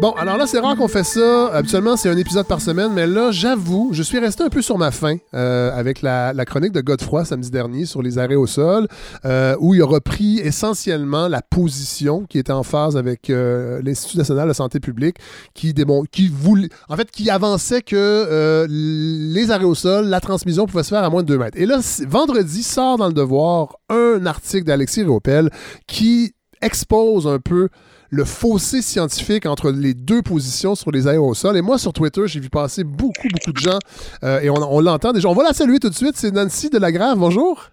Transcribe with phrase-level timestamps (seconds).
[0.00, 1.48] Bon, alors là, c'est rare qu'on fait ça.
[1.48, 4.78] Habituellement, c'est un épisode par semaine, mais là, j'avoue, je suis resté un peu sur
[4.78, 8.86] ma faim euh, avec la, chronique de Godefroy samedi dernier sur les arrêts au sol,
[9.24, 14.18] euh, où il a repris essentiellement la position qui était en phase avec euh, l'Institut
[14.18, 15.16] national de santé publique,
[15.52, 15.74] qui,
[16.12, 20.90] qui voulait, en fait, qui avançait que les arrêts au sol, la transmission pouvait se
[20.90, 21.58] faire à moins de 2 mètres.
[21.58, 25.50] Et là, vendredi, sort dans le devoir un article d'Alexis Riopel
[25.88, 27.68] qui expose un peu
[28.10, 31.56] le fossé scientifique entre les deux positions sur les aérosols.
[31.56, 33.78] Et moi, sur Twitter, j'ai vu passer beaucoup, beaucoup de gens,
[34.24, 35.28] euh, et on, l'entend déjà.
[35.28, 36.16] On va la saluer tout de suite.
[36.16, 37.18] C'est Nancy de la Grave.
[37.18, 37.70] Bonjour.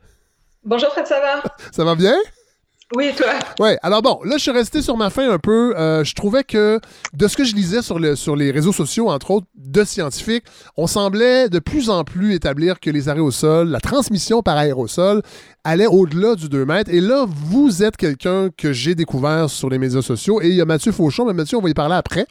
[0.64, 1.44] Bonjour, Fred, ça va?
[1.72, 2.16] ça va bien?
[2.96, 3.28] Oui, toi?
[3.60, 5.76] Oui, alors bon, là, je suis resté sur ma fin un peu.
[5.76, 6.80] Euh, je trouvais que,
[7.14, 10.44] de ce que je lisais sur, le, sur les réseaux sociaux, entre autres, de scientifiques,
[10.78, 15.24] on semblait de plus en plus établir que les sol, la transmission par aérosol,
[15.66, 16.94] allait au-delà du 2 mètres.
[16.94, 20.40] Et là, vous êtes quelqu'un que j'ai découvert sur les médias sociaux.
[20.42, 22.28] Et il y a Mathieu Fauchon, mais Mathieu, on va y parler après.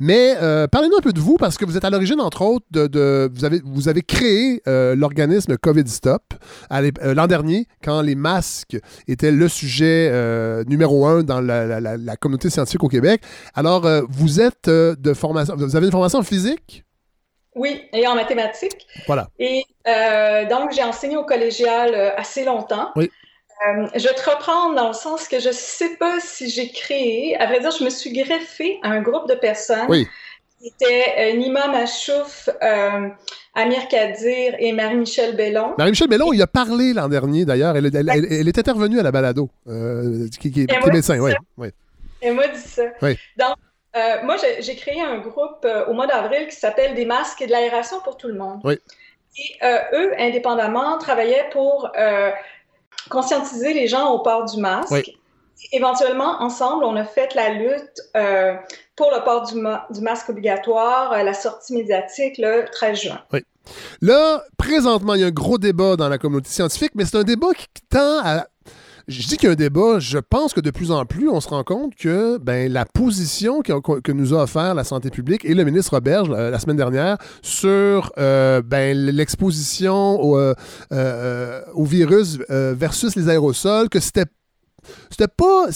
[0.00, 2.64] Mais euh, parlez-nous un peu de vous, parce que vous êtes à l'origine, entre autres,
[2.70, 6.22] de, vous, avez, vous avez créé euh, l'organisme COVID Stop
[6.72, 10.10] euh, l'an dernier, quand les masques étaient le sujet
[10.66, 13.22] numéro un dans la, communauté scientifique au Québec.
[13.54, 16.84] Alors, vous êtes de formation, vous avez une formation physique?
[17.54, 18.86] Oui, et en mathématiques.
[19.06, 19.28] Voilà.
[19.38, 22.90] Et euh, donc, j'ai enseigné au collégial euh, assez longtemps.
[22.96, 23.10] Oui.
[23.66, 26.70] Euh, je vais te reprendre dans le sens que je ne sais pas si j'ai
[26.70, 27.36] créé.
[27.40, 29.86] À vrai dire, je me suis greffée à un groupe de personnes.
[29.88, 30.06] Oui.
[30.60, 32.48] Qui étaient Nima Machouf,
[33.54, 35.74] Amir Kadir et Marie-Michel Bellon.
[35.78, 37.76] Marie-Michel Bellon, il a parlé l'an dernier d'ailleurs.
[37.76, 39.50] Elle, elle, est intervenue à la balado,
[40.40, 41.20] qui, qui, est médecin.
[41.20, 41.68] Oui, oui.
[42.20, 42.82] Elle m'a dit ça.
[43.02, 43.16] Oui.
[43.36, 43.56] Donc,
[43.96, 47.46] euh, moi, j'ai créé un groupe euh, au mois d'avril qui s'appelle Des masques et
[47.46, 48.60] de l'aération pour tout le monde.
[48.64, 48.78] Oui.
[49.38, 51.90] Et euh, eux, indépendamment, travaillaient pour
[53.08, 54.92] conscientiser les gens au port du masque.
[54.92, 55.18] Oui.
[55.72, 58.00] Éventuellement, ensemble, on a fait la lutte
[58.96, 59.54] pour le port du,
[59.94, 63.20] du masque obligatoire, la sortie médiatique le 13 juin.
[63.32, 63.44] Oui.
[64.00, 67.24] Là, présentement, il y a un gros débat dans la communauté scientifique, mais c'est un
[67.24, 68.46] débat qui tend à
[69.08, 71.40] je dis qu'il y a un débat, je pense que de plus en plus, on
[71.40, 75.54] se rend compte que ben, la position que, nous a offert la santé publique et
[75.54, 80.54] le ministre Roberge la, semaine dernière sur euh, ben, l'exposition au, euh,
[80.92, 84.26] euh, virus versus les aérosols, que c'était
[85.10, 85.66] c'était pas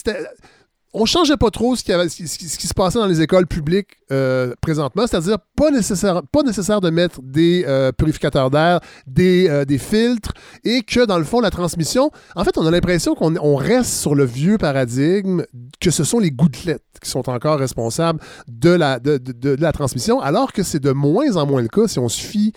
[0.95, 3.99] on changeait pas trop ce qui, avait, ce, qui, se passait dans les écoles publiques
[4.11, 9.65] euh, présentement, c'est-à-dire pas nécessaire, pas nécessaire de mettre des euh, purificateurs d'air, des, euh,
[9.65, 10.33] des, filtres,
[10.65, 14.15] et que dans le fond, la transmission, en fait, on a l'impression qu'on reste sur
[14.15, 15.45] le vieux paradigme,
[15.81, 20.53] que ce sont les gouttelettes qui sont encore responsables de la, de la transmission, alors
[20.53, 22.53] que c'est de moins en moins le cas si on se fie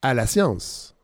[0.00, 0.94] à la science.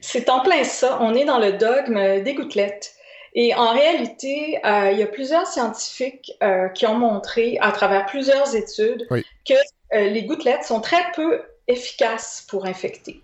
[0.00, 0.98] C'est en plein ça.
[1.00, 2.94] On est dans le dogme des gouttelettes.
[3.34, 8.04] Et en réalité, euh, il y a plusieurs scientifiques euh, qui ont montré, à travers
[8.06, 9.54] plusieurs études, que
[9.94, 13.22] euh, les gouttelettes sont très peu efficaces pour infecter.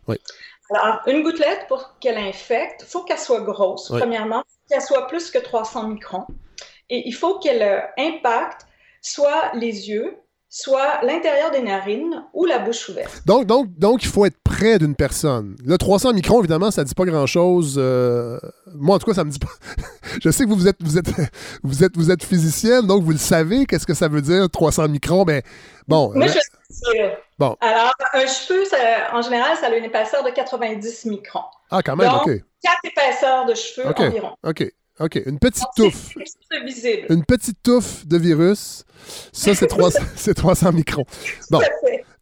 [0.70, 5.30] Alors, une gouttelette, pour qu'elle infecte, il faut qu'elle soit grosse, premièrement, qu'elle soit plus
[5.30, 6.26] que 300 microns.
[6.90, 8.66] Et il faut qu'elle impacte
[9.00, 10.19] soit les yeux,
[10.50, 13.22] soit l'intérieur des narines ou la bouche ouverte.
[13.26, 15.56] Donc, donc, donc il faut être près d'une personne.
[15.64, 17.76] Le 300 microns, évidemment, ça ne dit pas grand-chose.
[17.78, 18.38] Euh,
[18.75, 19.48] moi, en tout cas, ça me dit pas.
[20.22, 21.10] Je sais que vous, êtes, vous, êtes,
[21.62, 24.88] vous, êtes, vous êtes physicienne, donc vous le savez, qu'est-ce que ça veut dire, 300
[24.88, 25.42] microns, mais
[25.87, 26.12] bon.
[26.14, 26.38] Moi, je
[26.70, 27.19] sais.
[27.38, 27.56] Bon.
[27.60, 28.64] Alors, un cheveu,
[29.12, 31.44] en général, ça a une épaisseur de 90 microns.
[31.70, 32.42] Ah, quand même, donc, OK.
[32.62, 34.32] Quatre épaisseurs de cheveux environ.
[34.42, 34.72] OK.
[35.00, 36.14] OK, une petite touffe.
[37.10, 38.84] Une petite touffe de virus.
[39.32, 39.98] Ça, c'est 300,
[40.34, 41.04] 300 microns.
[41.50, 41.60] Bon.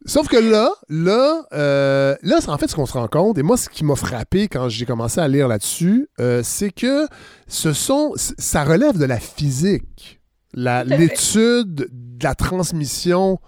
[0.05, 3.57] Sauf que là, là, euh, là, en fait, ce qu'on se rend compte, et moi,
[3.57, 7.09] ce qui m'a frappé quand j'ai commencé à lire là-dessus, euh, c'est que
[7.49, 10.21] ce sont, ça relève de la physique.
[10.55, 13.41] L'étude de la transmission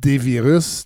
[0.00, 0.84] des virus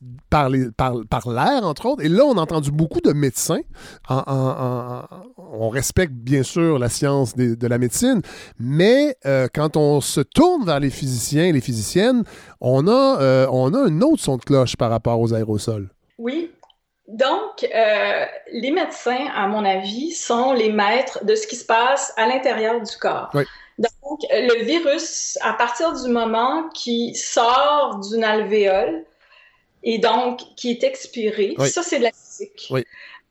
[0.76, 2.04] par, par, l'air, entre autres.
[2.04, 3.60] Et là, on a entendu beaucoup de médecins.
[4.08, 8.20] on respecte bien sûr la science de la médecine,
[8.58, 12.24] mais euh, quand on se tourne vers les physiciens et les physiciennes,
[12.60, 15.88] on a, euh, on a un autre son de cloche par rapport aux aérosols.
[16.18, 16.50] Oui.
[17.06, 22.12] Donc, euh, les médecins, à mon avis, sont les maîtres de ce qui se passe
[22.16, 23.30] à l'intérieur du corps.
[23.34, 23.44] Oui.
[23.78, 29.04] Donc, le virus, à partir du moment qui sort d'une alvéole
[29.84, 32.66] et donc qui est expiré, ça, c'est de la physique.
[32.70, 32.84] Oui.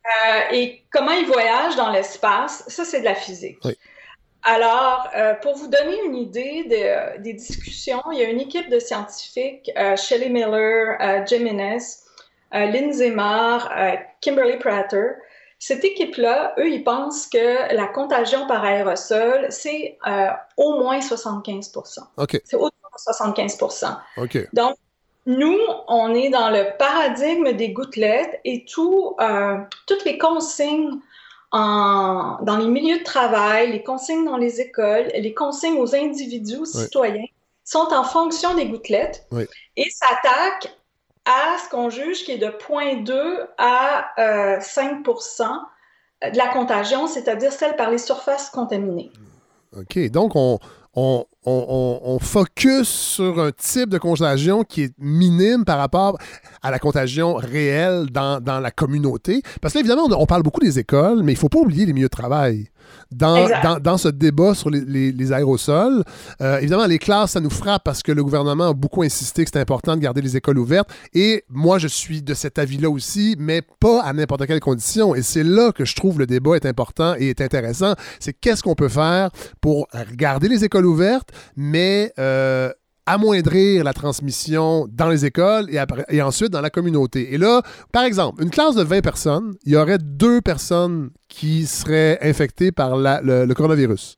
[0.06, 3.58] Euh, et comment il voyage dans l'espace, ça, c'est de la physique.
[4.42, 6.64] Alors, euh, pour vous donner une idée
[7.18, 11.80] des discussions, il y a une équipe de scientifiques, euh, Shelley Miller, Jim Innes,
[12.52, 13.72] Lynn Marr,
[14.20, 15.14] Kimberly Prater,
[15.66, 20.28] cette équipe-là, eux, ils pensent que la contagion par aérosol, c'est euh,
[20.58, 21.72] au moins 75
[22.18, 22.42] OK.
[22.44, 23.58] C'est au moins 75
[24.18, 24.48] OK.
[24.52, 24.76] Donc,
[25.26, 29.56] nous, on est dans le paradigme des gouttelettes et tout, euh,
[29.86, 31.00] toutes les consignes
[31.50, 36.58] en, dans les milieux de travail, les consignes dans les écoles, les consignes aux individus,
[36.58, 37.24] aux citoyens,
[37.64, 39.26] sont en fonction des gouttelettes
[39.76, 40.76] et s'attaquent
[41.24, 44.10] à ce qu'on juge qui est de 0,2 à
[44.60, 49.10] 5% euh, de la contagion, c'est-à-dire celle par les surfaces contaminées.
[49.74, 50.10] OK.
[50.10, 50.58] Donc, on,
[50.94, 56.16] on, on, focus sur un type de contagion qui est minime par rapport
[56.62, 59.42] à la contagion réelle dans, dans la communauté.
[59.60, 61.92] Parce que évidemment, on, parle beaucoup des écoles, mais il ne faut pas oublier les
[61.92, 62.70] milieux de travail
[63.10, 66.02] dans, dans, ce débat sur les, les, aérosols.
[66.40, 69.50] Euh, évidemment, les classes, ça nous frappe parce que le gouvernement a beaucoup insisté que
[69.52, 70.88] c'est important de garder les écoles ouvertes.
[71.12, 75.14] Et moi, je suis de cet avis-là aussi, mais pas à n'importe quelle condition.
[75.14, 77.94] Et c'est là que je trouve le débat est important et est intéressant.
[78.20, 79.30] C'est qu'est-ce qu'on peut faire
[79.60, 82.12] pour garder les écoles ouvertes, mais...
[82.18, 82.70] Euh,
[83.06, 85.78] amoindrir la transmission dans les écoles et,
[86.08, 87.34] et, ensuite dans la communauté.
[87.34, 91.66] Et là, par exemple, une classe de 20 personnes, il y aurait deux personnes qui
[91.66, 94.16] seraient infectées par le, coronavirus.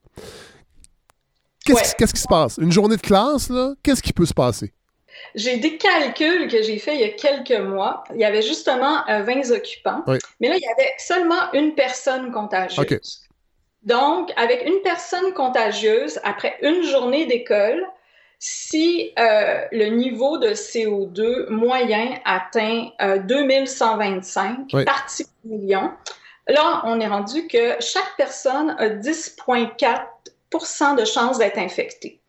[1.65, 2.59] Qu'est-ce qui se passe?
[2.59, 3.51] Une journée de classe,
[3.83, 4.73] qu'est-ce qui peut se passer?
[5.35, 8.05] J'ai des calculs que j'ai faits il y a quelques mois.
[8.15, 10.05] Il y avait justement 20 euh, occupants,
[10.41, 13.26] mais là, il y avait seulement une personne contagieuse.
[13.87, 17.87] Donc, avec une personne contagieuse, après une journée d'école,
[18.39, 25.91] si euh, le niveau de CO2 moyen atteint 2125 euh, parties par million,
[26.49, 32.21] là, on est rendu que chaque personne a 10,4% de chances d'être infectée.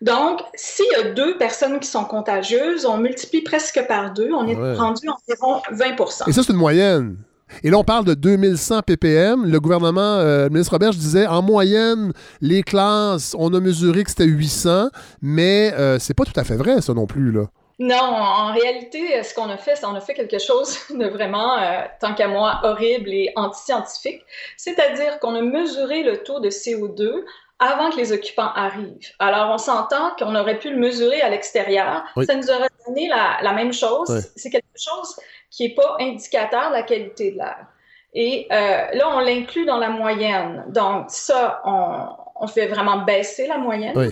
[0.00, 4.46] Donc, s'il y a deux personnes qui sont contagieuses, on multiplie presque par deux, on
[4.46, 7.18] est rendu environ 20% Et ça, c'est une moyenne.
[7.62, 9.46] Et là, on parle de 2100 ppm.
[9.46, 14.04] Le gouvernement, euh, le ministre Robert, je disais, en moyenne, les classes, on a mesuré
[14.04, 14.88] que c'était 800,
[15.20, 17.46] mais euh, c'est pas tout à fait vrai, ça non plus, là.
[17.78, 21.58] Non, en réalité, ce qu'on a fait, c'est qu'on a fait quelque chose de vraiment,
[21.58, 24.22] euh, tant qu'à moi, horrible et anti-scientifique.
[24.56, 27.24] C'est-à-dire qu'on a mesuré le taux de CO2
[27.58, 29.12] avant que les occupants arrivent.
[29.18, 32.04] Alors, on s'entend qu'on aurait pu le mesurer à l'extérieur.
[32.26, 34.08] Ça nous aurait donné la, même chose.
[34.36, 35.16] C'est quelque chose
[35.52, 37.66] qui n'est pas indicateur de la qualité de l'air.
[38.14, 40.64] Et euh, là, on l'inclut dans la moyenne.
[40.68, 44.10] Donc, ça, on, fait vraiment baisser la moyenne.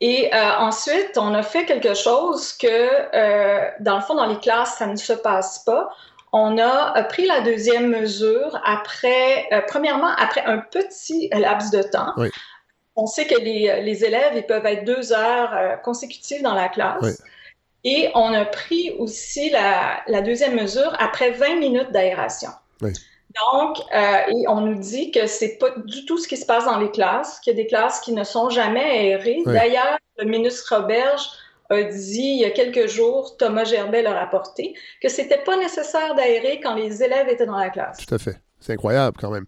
[0.00, 4.38] Et euh, ensuite, on a fait quelque chose que, euh, dans le fond, dans les
[4.38, 5.88] classes, ça ne se passe pas.
[6.32, 12.12] On a pris la deuxième mesure après, premièrement, après un petit laps de temps.
[12.96, 17.22] On sait que les, les, élèves, ils peuvent être deux heures consécutives dans la classe.
[17.84, 22.50] Et on a pris aussi la, deuxième mesure après 20 minutes d'aération.
[22.80, 26.78] Donc, euh, on nous dit que c'est pas du tout ce qui se passe dans
[26.78, 29.42] les classes, qu'il y a des classes qui ne sont jamais aérées.
[29.44, 31.28] D'ailleurs, le ministre Roberge
[31.70, 36.14] a dit il y a quelques jours, Thomas Gerbet l'a rapporté, que c'était pas nécessaire
[36.14, 37.98] d'aérer quand les élèves étaient dans la classe.
[37.98, 38.40] Tout à fait.
[38.60, 39.44] C'est incroyable quand même.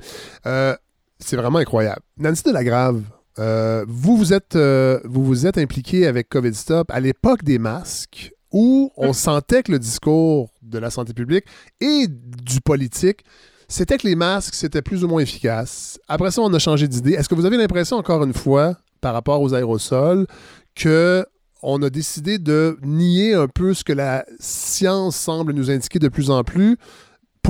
[0.47, 0.77] Euh,
[1.19, 2.03] c'est vraiment incroyable.
[2.19, 3.03] Nancy Delagrave,
[3.41, 7.59] euh, vous, vous êtes, euh, vous vous êtes impliqué avec COVID Stop à l'époque des
[7.59, 9.13] masques où on hum.
[9.15, 11.45] sentait que le discours de la santé publique
[11.81, 13.25] et du politique,
[13.69, 15.99] c'était que les masques, c'était plus ou moins efficace.
[16.09, 17.13] Après ça, on a changé d'idée.
[17.13, 20.27] Est-ce que vous avez l'impression, encore une fois, par rapport aux aérosols,
[20.75, 21.25] que
[21.63, 26.09] on a décidé de nier un peu ce que la science semble nous indiquer de
[26.09, 26.79] plus en plus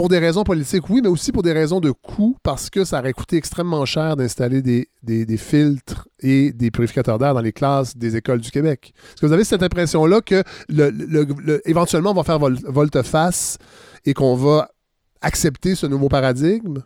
[0.00, 3.00] pour des raisons politiques, oui, mais aussi pour des raisons de coût, parce que ça
[3.00, 7.94] aurait coûté extrêmement cher d'installer des, des, filtres et des purificateurs d'air dans les classes
[7.94, 8.94] des écoles du Québec.
[8.96, 13.58] Est-ce que vous avez cette impression-là que le, éventuellement on va faire volte-face
[14.06, 14.70] et qu'on va
[15.20, 16.82] accepter ce nouveau paradigme?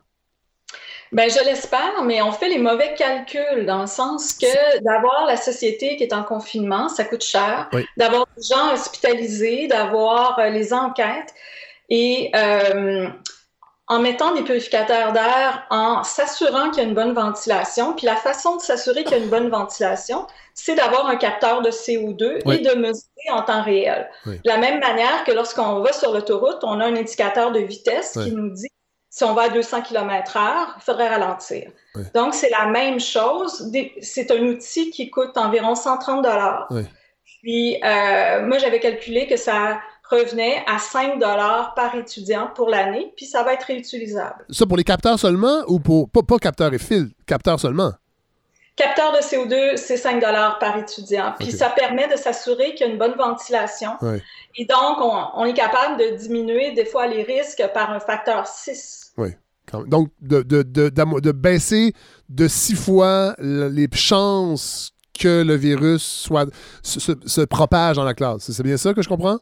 [1.12, 5.36] Ben, je l'espère, mais on fait les mauvais calculs dans le sens que d'avoir la
[5.36, 7.70] société qui est en confinement, ça coûte cher.
[7.96, 11.32] D'avoir des gens hospitalisés, d'avoir euh, les enquêtes.
[11.88, 13.08] Et euh,
[13.86, 18.16] en mettant des purificateurs d'air, en s'assurant qu'il y a une bonne ventilation, puis la
[18.16, 22.50] façon de s'assurer qu'il y a une bonne ventilation, c'est d'avoir un capteur de CO2
[22.50, 24.08] et de mesurer en temps réel.
[24.24, 28.12] De la même manière que lorsqu'on va sur l'autoroute, on a un indicateur de vitesse
[28.12, 28.68] qui nous dit
[29.10, 31.70] si on va à 200 km/h, il faudrait ralentir.
[32.14, 33.70] Donc, c'est la même chose.
[34.00, 36.68] C'est un outil qui coûte environ 130 dollars.
[37.40, 39.78] Puis, euh, moi, j'avais calculé que ça
[40.10, 41.18] revenait à 5
[41.74, 44.44] par étudiant pour l'année, puis ça va être réutilisable.
[44.50, 47.92] Ça pour les capteurs seulement ou pour pas, capteurs et fils, capteurs seulement?
[48.76, 50.20] Capteur de CO2, c'est 5
[50.58, 51.32] par étudiant.
[51.38, 53.92] Puis ça permet de s'assurer qu'il y a une bonne ventilation.
[54.56, 59.12] Et donc, on, est capable de diminuer des fois les risques par un facteur 6.
[59.16, 59.28] Oui.
[59.86, 61.92] Donc, de, de, de, de baisser
[62.28, 66.50] de 6 fois les chances que le virus soit,
[66.82, 68.50] se, propage dans la classe.
[68.50, 69.38] C'est bien ça que je comprends?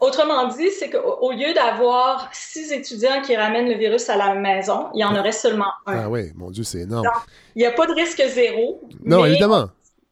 [0.00, 4.88] Autrement dit, c'est qu'au lieu d'avoir six étudiants qui ramènent le virus à la maison,
[4.94, 6.04] il y en aurait seulement un.
[6.04, 7.06] Ah oui, mon Dieu, c'est énorme.
[7.54, 8.80] il n'y a pas de risque zéro.
[9.04, 9.68] Non, évidemment.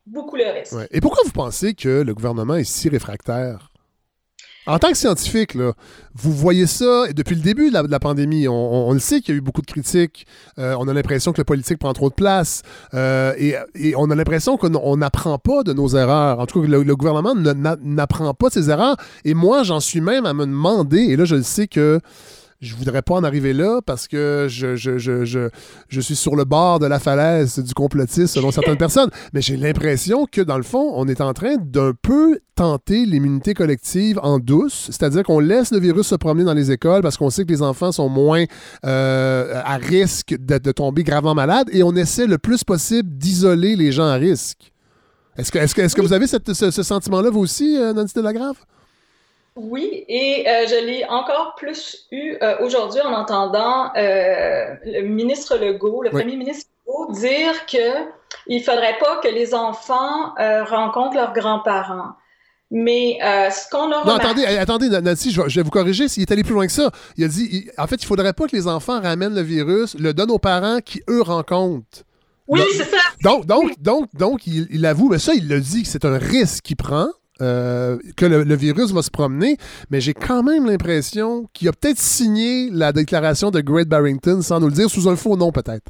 [0.07, 0.75] Beaucoup le risque.
[0.91, 3.68] Et pourquoi vous pensez que le gouvernement est si réfractaire?
[4.69, 5.57] En tant que scientifique,
[6.15, 8.47] vous voyez ça depuis le début de la, pandémie.
[8.49, 10.27] On, le sait qu'il y a eu beaucoup de critiques.
[10.59, 12.63] Euh, on a l'impression que le politique prend trop de place.
[12.93, 16.39] Euh, et, on a l'impression qu'on n'apprend pas de nos erreurs.
[16.39, 18.97] En tout cas, le, le gouvernement n'apprend pas de ses erreurs.
[19.25, 22.01] Et moi, j'en suis même à me demander, et là, je le sais que
[22.61, 25.49] je voudrais pas en arriver là parce que je, je, je, je,
[25.89, 29.11] je suis sur le bord de la falaise du complotisme selon certaines personnes.
[29.33, 33.55] Mais j'ai l'impression que, dans le fond, on est en train d'un peu tenter l'immunité
[33.55, 37.31] collective en douce, c'est-à-dire qu'on laisse le virus se promener dans les écoles parce qu'on
[37.31, 38.45] sait que les enfants sont moins
[38.85, 43.77] euh, à risque de, de, tomber gravement malades et on essaie le plus possible d'isoler
[43.77, 44.73] les gens à risque.
[45.37, 47.93] Est-ce que, est que, est que vous avez cette, ce, ce sentiment-là, vous aussi, euh,
[47.93, 48.57] Nancy Delagrave?
[49.61, 55.57] Oui, et euh, je l'ai encore plus eu euh, aujourd'hui en entendant euh, le ministre
[55.57, 58.07] Legault, le premier ministre Legault, dire que
[58.47, 60.33] il faudrait pas que les enfants
[60.67, 62.13] rencontrent leurs grands-parents.
[62.71, 66.07] Mais ce qu'on a Non, attendez, attendez, Nancy, je vais, vous corriger.
[66.07, 68.47] S'il est allé plus loin que ça, il a dit, en fait, il faudrait pas
[68.47, 72.05] que les enfants ramènent le virus, le donnent aux parents qui eux rencontrent.
[72.47, 72.99] Oui, c'est ça.
[73.23, 76.65] Donc, donc, donc, donc, il, il avoue, mais ça, il le dit c'est un risque
[76.65, 77.09] qu'il prend.
[77.41, 79.57] Euh, que le, virus va se promener,
[79.91, 84.59] mais j'ai quand même l'impression qu'il a peut-être signé la déclaration de Great Barrington sans
[84.59, 85.87] nous le dire, sous un faux nom peut-être.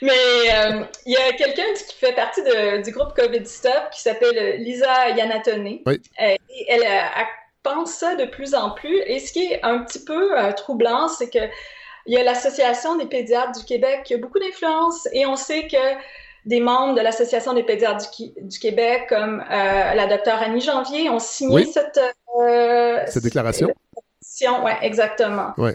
[0.00, 2.40] Mais euh, il y a quelqu'un qui fait partie
[2.84, 5.80] du groupe COVID Stop qui s'appelle Lisa Yanatone.
[5.86, 6.00] Oui.
[6.22, 6.84] Euh, et elle,
[7.64, 8.98] pense ça de plus en plus.
[9.06, 11.38] Et ce qui est un petit peu troublant, c'est que
[12.06, 15.66] il y a l'Association des pédiatres du Québec qui a beaucoup d'influence et on sait
[15.66, 15.78] que
[16.46, 21.18] des membres de l'Association des pédiatres du, Québec, comme euh, la docteure Annie Janvier, ont
[21.18, 22.00] signé cette,
[22.40, 23.72] euh, cette déclaration.
[24.42, 25.52] Oui, exactement.
[25.56, 25.74] Ouais.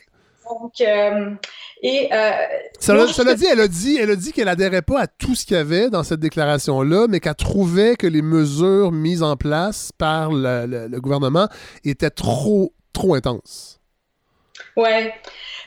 [0.49, 1.31] Donc, euh,
[1.81, 2.09] et
[2.79, 5.55] cela, dit, elle a dit, elle a dit qu'elle adhérait pas à tout ce qu'il
[5.55, 10.31] y avait dans cette déclaration-là, mais qu'elle trouvait que les mesures mises en place par
[10.31, 11.47] le, le gouvernement
[11.83, 13.78] étaient trop, trop intenses.
[14.75, 15.13] Ouais.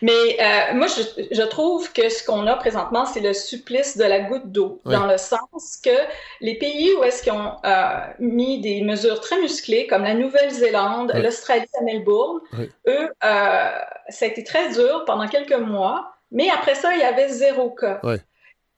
[0.03, 4.03] Mais euh, moi, je, je, trouve que ce qu'on a présentement, c'est le supplice de
[4.03, 5.97] la goutte d'eau, dans le sens que
[6.41, 11.13] les pays où est-ce qu'ils ont euh, mis des mesures très musclées, comme la Nouvelle-Zélande,
[11.15, 12.41] l'Australie à Melbourne,
[12.89, 13.71] eux, euh,
[14.09, 17.71] ça a été très dur pendant quelques mois, mais après ça, il y avait zéro
[17.71, 18.01] cas.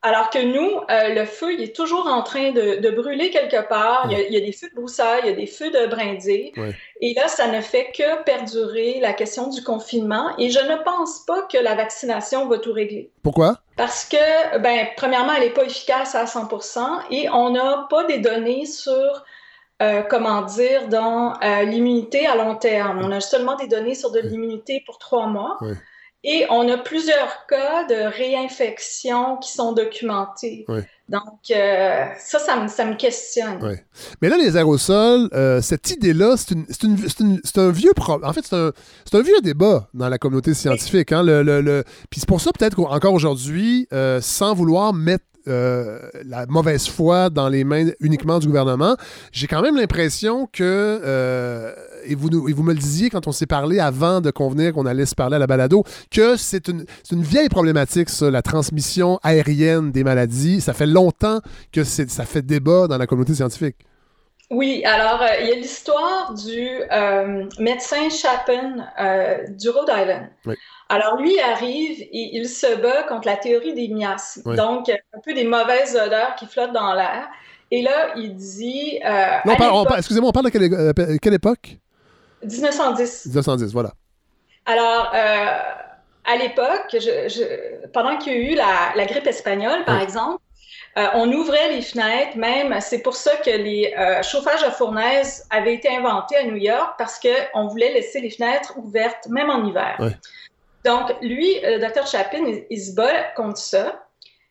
[0.06, 4.06] Alors que nous, euh, le feu, il est toujours en train de, brûler quelque part.
[4.10, 6.52] Il, y a, des feux de broussailles, il y a des feux de brindilles.
[7.00, 10.36] Et là, ça ne fait que perdurer la question du confinement.
[10.36, 13.10] Et je ne pense pas que la vaccination va tout régler.
[13.22, 13.60] Pourquoi?
[13.78, 16.80] Parce que, ben, premièrement, elle n'est pas efficace à 100%
[17.10, 19.24] et on n'a pas des données sur
[19.80, 23.00] euh, comment dire, dans euh, l'immunité à long terme.
[23.02, 25.56] On a seulement des données sur de l'immunité pour trois mois.
[26.24, 30.64] Et on a plusieurs cas de réinfection qui sont documentés.
[31.10, 33.58] Donc, euh, ça, ça me, ça me questionne.
[34.22, 38.28] Mais là, les aérosols, euh, cette idée-là, c'est un vieux problème.
[38.28, 38.72] En fait, c'est un,
[39.12, 41.12] un, vieux débat dans la communauté scientifique.
[41.12, 41.22] Hein?
[41.22, 46.46] Le, le, Puis c'est pour ça, peut-être qu'encore aujourd'hui, euh, sans vouloir mettre euh, la
[46.46, 48.96] mauvaise foi dans les mains uniquement du gouvernement.
[49.30, 50.62] J'ai quand même l'impression que,
[51.04, 51.74] euh,
[52.06, 55.06] et, vous, vous me le disiez quand on s'est parlé avant de convenir qu'on allait
[55.06, 59.92] se parler à la balado, que c'est une, une, vieille problématique, ça, la transmission aérienne
[59.92, 60.60] des maladies.
[60.60, 61.40] Ça fait longtemps
[61.72, 63.76] que ça fait débat dans la communauté scientifique.
[64.50, 66.68] Oui, alors euh, il y a l'histoire du
[67.58, 68.86] médecin Chapin
[69.58, 70.28] du Rhode Island.
[70.46, 70.54] Oui.
[70.88, 75.32] Alors, lui arrive et il se bat contre la théorie des miasmes, donc un peu
[75.32, 77.28] des mauvaises odeurs qui flottent dans l'air.
[77.70, 79.00] Et là, il dit.
[79.04, 81.78] Euh, non, excusez-moi, on parle de quelle, euh, quelle, époque?
[82.44, 83.26] 1910.
[83.26, 83.92] 1910, voilà.
[84.66, 85.58] Alors, euh,
[86.24, 90.42] à l'époque, je, pendant qu'il y a eu la, grippe espagnole, par exemple,
[90.96, 95.88] on ouvrait les fenêtres, même, c'est pour ça que les chauffages à fournaise avaient été
[95.94, 99.98] inventés à New York, parce qu'on voulait laisser les fenêtres ouvertes, même en hiver.
[100.84, 104.04] Donc, lui, le docteur Chapin, il, se bat contre ça.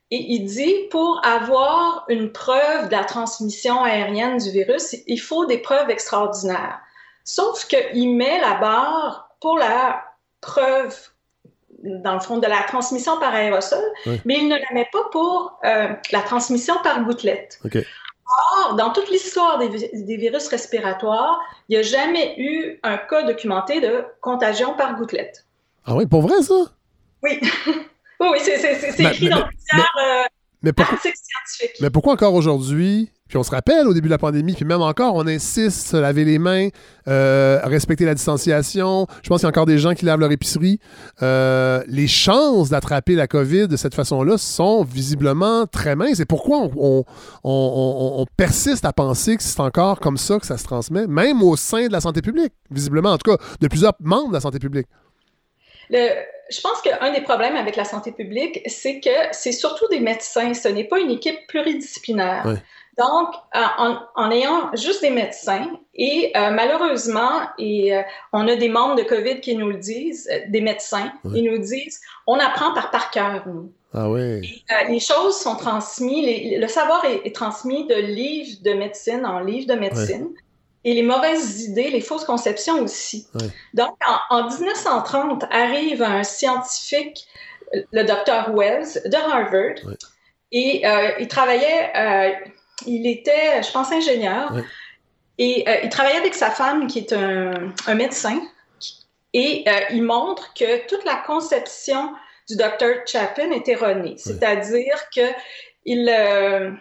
[0.10, 5.46] Et il dit, pour avoir une preuve de la transmission aérienne du virus, il faut
[5.46, 6.80] des preuves extraordinaires.
[7.24, 10.03] Sauf qu'il met la barre pour la
[10.42, 10.96] preuve,
[11.84, 13.84] dans le fond, de la transmission par aérosol,
[14.25, 17.60] mais il ne la met pas pour euh, la transmission par gouttelette.
[18.58, 21.39] Or, dans toute l'histoire des, des, virus respiratoires,
[21.70, 25.46] il n'y a jamais eu un cas documenté de contagion par gouttelette.
[25.86, 26.56] Ah oui, pour vrai, ça?
[27.22, 27.39] Oui.
[28.20, 30.89] oui, c'est écrit dans plusieurs.
[30.89, 31.82] articles scientifiques.
[31.82, 34.84] Mais pourquoi encore aujourd'hui puis on se rappelle au début de la pandémie, puis même
[34.84, 36.68] encore, on insiste se laver les mains,
[37.08, 39.08] euh, respecter la distanciation.
[39.24, 40.80] Je pense qu'il y a encore des gens qui lavent leur épicerie.
[41.24, 46.20] Euh, les chances d'attraper la COVID de cette façon-là sont visiblement très minces.
[46.20, 47.06] Et pourquoi on,
[47.44, 51.56] on, persiste à penser que c'est encore comme ça que ça se transmet, même au
[51.56, 54.60] sein de la santé publique, visiblement, en tout cas, de plusieurs membres de la santé
[54.60, 54.86] publique?
[55.90, 60.54] je pense qu'un des problèmes avec la santé publique, c'est que c'est surtout des médecins.
[60.54, 62.62] Ce n'est pas une équipe pluridisciplinaire.
[62.98, 63.60] Donc, euh,
[64.16, 68.02] en, ayant juste des médecins, et euh, malheureusement, et, euh,
[68.34, 72.00] on a des membres de COVID qui nous le disent, des médecins, ils nous disent,
[72.28, 73.72] on apprend par par cœur, nous.
[73.96, 74.64] Ah oui.
[74.90, 79.80] les choses sont transmises, le savoir est, transmis de livres de médecine en livres de
[79.80, 80.30] médecine.
[80.86, 83.28] Et les mauvaises idées, les fausses conceptions aussi.
[83.74, 83.96] Donc,
[84.30, 87.26] en, 1930, arrive un scientifique,
[87.92, 89.96] le docteur Wells de Harvard,
[90.52, 90.84] et
[91.20, 91.92] il travaillait
[92.88, 94.54] il était, je pense, ingénieur.
[95.38, 98.40] Et euh, il travaillait avec sa femme, qui est un, médecin.
[99.34, 102.13] Et euh, il montre que toute la conception
[102.48, 104.16] du docteur Chapin est erronée.
[104.18, 106.72] C'est-à-dire qu'il euh,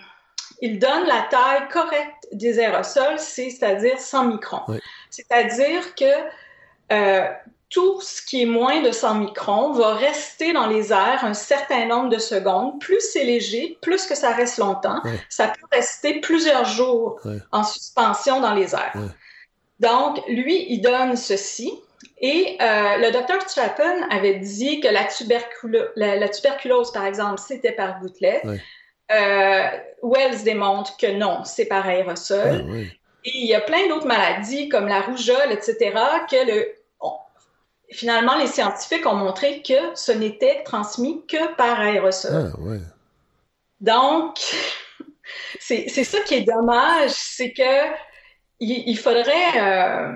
[0.61, 4.79] il donne la taille correcte des aérosols, c'est-à-dire 100 microns.
[5.09, 7.33] C'est-à-dire que
[7.73, 11.87] tout ce qui est moins de 100 microns va rester dans les airs un certain
[11.87, 12.79] nombre de secondes.
[12.81, 15.01] Plus c'est léger, plus que ça reste longtemps.
[15.31, 17.19] Ça peut rester plusieurs jours
[17.51, 18.95] en suspension dans les airs.
[19.81, 21.73] Donc, lui, il donne ceci.
[22.21, 25.07] Et euh, le docteur Chapin avait dit que la,
[26.17, 28.45] la, tuberculose, par exemple, c'était par gouttelette.
[29.11, 29.63] Euh,
[30.03, 32.65] Wells démontre que non, c'est par aérosol.
[33.25, 35.95] Et il y a plein d'autres maladies comme la rougeole, etc.,
[36.31, 36.75] que le,
[37.93, 42.53] finalement, les scientifiques ont montré que ce n'était transmis que par aérosol.
[42.55, 42.77] Ah,
[43.81, 44.39] Donc,
[45.61, 47.93] c'est ça qui est dommage, c'est que
[48.63, 50.13] il, faudrait euh,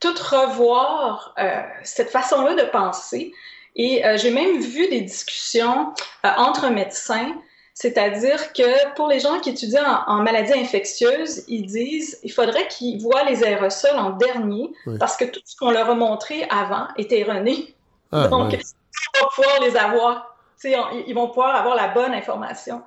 [0.00, 3.32] tout revoir euh, cette façon-là de penser.
[3.76, 7.34] Et euh, j'ai même vu des discussions entre médecins
[7.74, 13.02] c'est-à-dire que pour les gens qui étudient en, maladies infectieuses, ils disent il faudrait qu'ils
[13.02, 17.18] voient les aérosols en dernier parce que tout ce qu'on leur a montré avant était
[17.18, 17.74] erroné.
[18.12, 20.36] Ah, Donc, ils vont pouvoir les avoir.
[20.64, 22.80] ils vont pouvoir avoir la bonne information.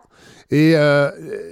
[0.50, 1.12] Et euh,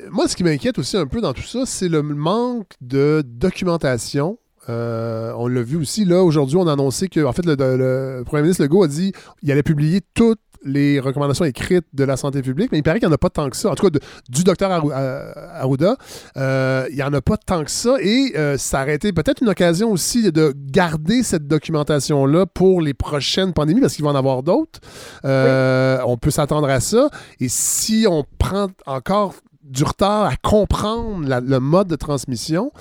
[0.10, 4.38] moi, ce qui m'inquiète aussi un peu dans tout ça, c'est le manque de documentation.
[4.70, 8.24] Euh, on l'a vu aussi, là, aujourd'hui, on a annoncé que, en fait, le, le
[8.24, 12.42] premier ministre Legault a dit qu'il allait publier toutes les recommandations écrites de la santé
[12.42, 13.70] publique, mais il paraît qu'il n'y en a pas tant que ça.
[13.70, 15.96] En tout cas, du docteur Arruda,
[16.38, 17.96] euh, il n'y en a pas tant que ça.
[18.02, 22.96] Et euh, ça aurait été peut-être une occasion aussi de garder cette documentation-là pour les
[22.96, 24.80] prochaines pandémies, parce qu'il va en avoir d'autres.
[25.24, 27.10] Euh, on peut s'attendre à ça.
[27.40, 32.72] Et si on prend encore du retard à comprendre le mode de transmission,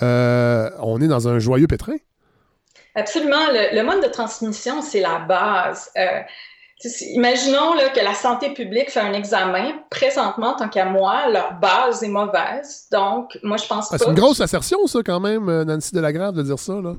[0.00, 1.96] on est dans un joyeux pétrin.
[2.94, 3.46] Absolument.
[3.50, 5.90] Le, le, mode de transmission, c'est la base.
[6.84, 9.72] Imaginons là, que la santé publique fait un examen.
[9.90, 12.86] Présentement, tant qu'à moi, leur base est mauvaise.
[12.90, 16.34] Donc, moi, je pense ah, C'est une grosse assertion, ça, quand même, euh, Nancy Delagrave,
[16.34, 16.74] de dire ça.
[16.74, 16.94] Là.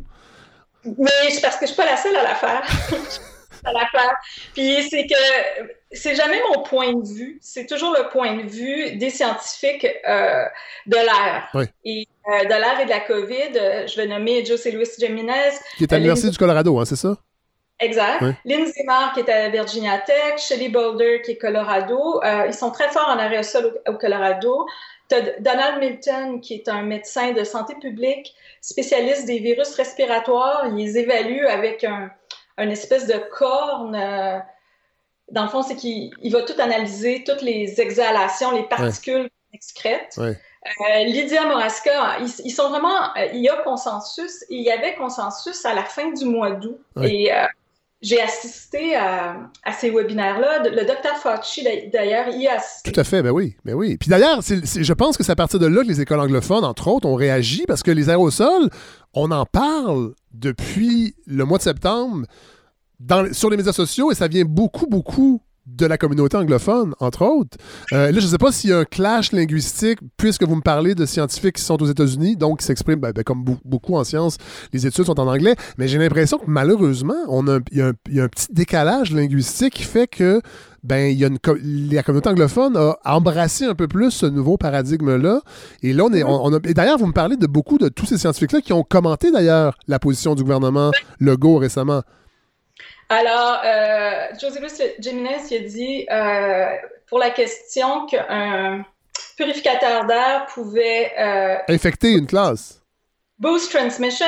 [0.86, 2.62] Mais c'est parce que je suis pas la seule à la faire.
[3.66, 4.16] à la faire.
[4.54, 7.40] Puis c'est que c'est jamais mon point de vue.
[7.42, 10.46] C'est toujours le point de vue des scientifiques euh,
[10.86, 11.68] de l'air.
[11.86, 15.52] Et euh, de l'air et de la COVID, je vais nommer José Luis Jiménez.
[15.78, 17.18] Qui est à l'Université du Colorado, hein, c'est ça?
[17.80, 18.24] Exact.
[18.46, 22.22] Lindsay Mark qui est à Virginia Tech, Shelley Boulder qui est Colorado.
[22.24, 24.66] Euh, ils sont très forts en aérosol au, Colorado.
[25.10, 30.68] Tu Donald Milton qui est un médecin de santé publique, spécialiste des virus respiratoires.
[30.68, 32.10] Il les évalue avec un,
[32.58, 33.96] espèce de corne.
[33.96, 34.40] Euh,
[35.32, 40.18] dans le fond, c'est qu'il va tout analyser, toutes les exhalations, les particules excrètes.
[40.20, 45.74] Euh, Lydia Moraska, ils, sont vraiment, il y a consensus, il y avait consensus à
[45.74, 46.80] la fin du mois d'août.
[47.02, 47.32] Et
[48.04, 50.70] j'ai assisté à, ces webinaires-là.
[50.70, 52.92] Le docteur Fauci, d'ailleurs, y a assisté.
[52.92, 53.98] Tout à fait, ben oui, ben oui.
[53.98, 56.90] Puis d'ailleurs, je pense que c'est à partir de là que les écoles anglophones, entre
[56.90, 58.70] autres, ont réagi parce que les aérosols,
[59.14, 62.28] on en parle depuis le mois de septembre
[63.32, 67.58] sur les médias sociaux et ça vient beaucoup, beaucoup de la communauté anglophone, entre autres.
[67.94, 70.62] Euh, là, je ne sais pas s'il y a un clash linguistique, puisque vous me
[70.62, 74.04] parlez de scientifiques qui sont aux États-Unis, donc qui s'expriment, ben, ben, comme beaucoup en
[74.04, 74.38] sciences,
[74.74, 78.24] les études sont en anglais, mais j'ai l'impression que malheureusement, on a, il, y a
[78.24, 80.42] un, petit décalage linguistique qui fait que
[80.84, 81.40] ben, y a une,
[81.92, 85.40] la communauté anglophone a embrassé un peu plus ce nouveau paradigme-là.
[85.82, 86.24] Et là, on est.
[86.24, 89.32] On, et d'ailleurs, vous me parlez de beaucoup de tous ces scientifiques-là qui ont commenté
[89.32, 92.02] d'ailleurs la position du gouvernement Legault récemment.
[93.14, 96.66] Alors, euh, José Luis Jiménez il a dit euh,
[97.08, 98.84] pour la question qu'un
[99.38, 102.82] purificateur d'air pouvait euh, infecter une classe.
[103.38, 104.26] Boost transmission,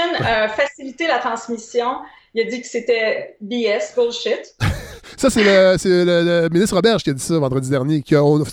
[0.56, 1.96] faciliter la transmission.
[2.36, 4.56] Il a dit que c'était BS, bullshit.
[5.18, 8.04] Ça, c'est le, ministre Roberge qui a dit ça vendredi dernier.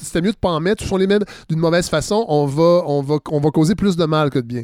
[0.01, 0.85] C'était mieux de pas en mettre.
[0.93, 1.19] On les met
[1.51, 4.47] d'une mauvaise façon, on va, on, va, on va causer plus de mal que de
[4.47, 4.63] bien.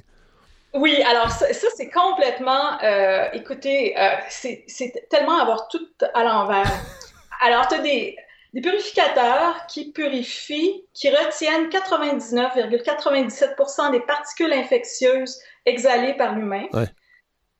[0.79, 2.81] Oui, alors ça, c'est complètement.
[2.85, 4.65] Euh, écoutez, euh, c'est
[5.11, 6.71] tellement avoir tout à l'envers.
[7.41, 8.17] Alors, tu as des,
[8.55, 16.67] des, purificateurs qui purifient, qui retiennent 99,97 des particules infectieuses exhalées par l'humain.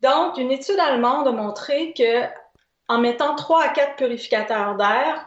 [0.01, 2.23] Donc, une étude allemande a montré que
[2.87, 5.27] en mettant 3 à 4 purificateurs d'air,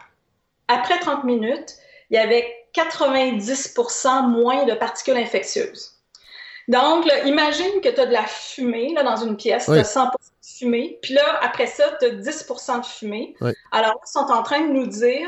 [0.69, 1.75] après 30 minutes,
[2.10, 5.90] il y avait 90% moins de particules infectieuses.
[6.71, 10.05] Donc, imagine que tu as de la fumée là, dans une pièce, tu as 100%
[10.05, 13.36] de fumée, puis là, après ça, tu as 10% de fumée.
[13.73, 15.27] Alors, ils sont en train de nous dire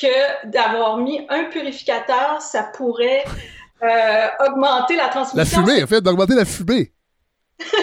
[0.00, 3.24] que d'avoir mis un purificateur, ça pourrait
[3.82, 5.36] euh, augmenter la transmission.
[5.36, 6.92] La fumée, en fait, d'augmenter la fumée.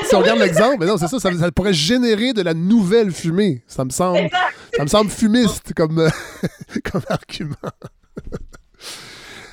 [0.06, 3.62] si on regarde l'exemple, mais non, c'est ça, ça, pourrait générer de la nouvelle fumée.
[3.68, 4.30] Ça me semble,
[4.74, 6.10] ça me semble fumiste comme,
[6.90, 7.56] comme argument.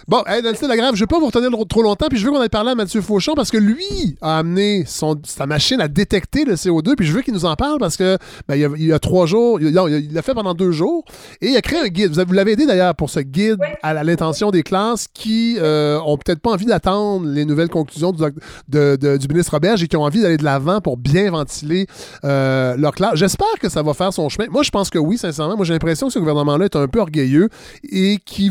[0.09, 2.33] Bon, hey, Nancy Lagrave, je ne vais pas vous retenir trop longtemps, puis je veux
[2.33, 5.89] qu'on aille parler à Mathieu Fauchon parce que lui a amené son, sa machine à
[5.89, 8.93] détecter le CO2, puis je veux qu'il nous en parle parce que ben, il, y
[8.93, 11.05] a, trois jours, il, l'a fait pendant deux jours,
[11.41, 12.13] et il a créé un guide.
[12.13, 16.41] Vous, l'avez aidé d'ailleurs pour ce guide à, l'intention des classes qui euh, ont peut-être
[16.41, 18.25] pas envie d'attendre les nouvelles conclusions du,
[18.69, 21.87] du ministre Roberge et qui ont envie d'aller de l'avant pour bien ventiler
[22.25, 23.15] euh, leur classe.
[23.15, 24.49] J'espère que ça va faire son chemin.
[24.51, 25.57] Moi, je pense que oui, sincèrement.
[25.57, 27.49] Moi, j'ai l'impression que ce gouvernement-là est un peu orgueilleux
[27.91, 28.51] et qui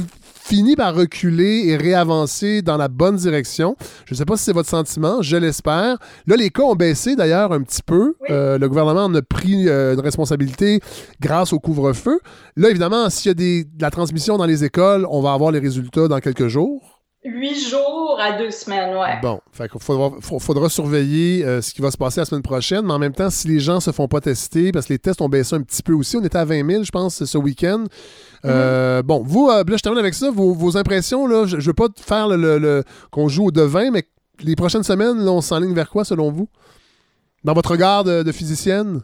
[0.52, 3.78] finit par reculer et réavancer dans la bonne direction.
[4.06, 5.98] Je ne sais pas si c'est votre sentiment, je l'espère.
[6.28, 8.16] Là, les cas ont baissé d'ailleurs un petit peu.
[8.30, 10.82] Euh, le gouvernement en a pris euh, une responsabilité
[11.22, 12.20] grâce au couvre-feu.
[12.58, 15.52] Là, évidemment, s'il y a des, de la transmission dans les écoles, on va avoir
[15.52, 17.02] les résultats dans quelques jours.
[17.24, 19.20] Huit jours à deux semaines, ouais.
[19.22, 22.94] Bon, fait qu'il faudra, surveiller euh, ce qui va se passer la semaine prochaine, mais
[22.94, 25.30] en même temps, si les gens se font pas tester, parce que les tests ont
[25.30, 27.86] baissé un petit peu aussi, on était à 20 000, je pense, ce week-end.
[28.46, 31.74] Euh, bon, vous, euh, là, je termine avec ça, vos, impressions, là, je, ne veux
[31.74, 34.04] pas faire le, qu'on joue au devin, mais
[34.40, 36.48] les prochaines semaines, là, on s'enligne vers quoi, selon vous?
[37.44, 39.02] Dans votre regard de physicienne?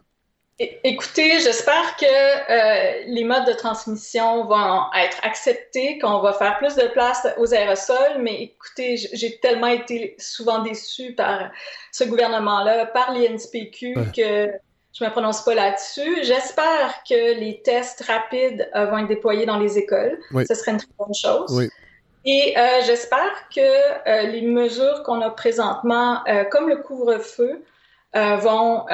[0.60, 6.73] Écoutez, j'espère que euh, les modes de transmission vont être acceptés, qu'on va faire plus
[6.76, 11.52] de place aux aérosols, mais écoutez, j'ai tellement été souvent déçue par
[11.91, 14.50] ce gouvernement-là, par l'INSPQ, que
[14.98, 16.24] je ne me prononce pas là-dessus.
[16.24, 20.18] J'espère que les tests rapides euh, vont être déployés dans les écoles.
[20.48, 21.70] Ce serait une très bonne chose.
[22.26, 27.64] Et euh, j'espère que les mesures qu'on a présentement, comme le couvre-feu,
[28.14, 28.86] vont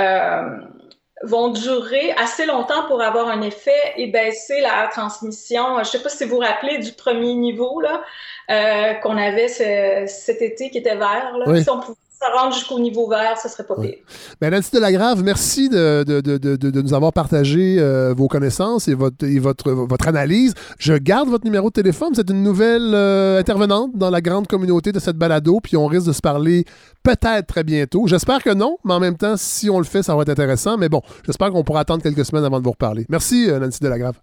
[1.23, 5.75] vont durer assez longtemps pour avoir un effet et baisser la transmission.
[5.75, 8.03] Je ne sais pas si vous vous rappelez du premier niveau là,
[8.51, 11.37] euh, qu'on avait cet été qui était vert.
[11.37, 11.61] Là.
[11.61, 13.95] Si on pouvait se rendre jusqu'au niveau vert, ce serait pas pire.
[14.39, 18.93] Ben, Nancy Delagrave, merci de, de, de, de, nous avoir partagé euh, vos connaissances et,
[18.93, 20.53] votre, et votre, votre analyse.
[20.77, 22.09] Je garde votre numéro de téléphone.
[22.13, 25.87] Vous êtes une nouvelle euh, intervenante dans la grande communauté de cette balado, puis on
[25.87, 26.65] risque de se parler
[27.03, 28.07] peut-être très bientôt.
[28.07, 30.77] J'espère que non, mais en même temps, si on le fait, ça va être intéressant.
[30.77, 33.05] Mais bon, j'espère qu'on pourra attendre quelques semaines avant de vous reparler.
[33.09, 34.15] Merci, euh, Nancy Delagrave.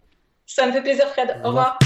[0.46, 1.36] Ça me fait plaisir, Fred.
[1.44, 1.78] Au revoir.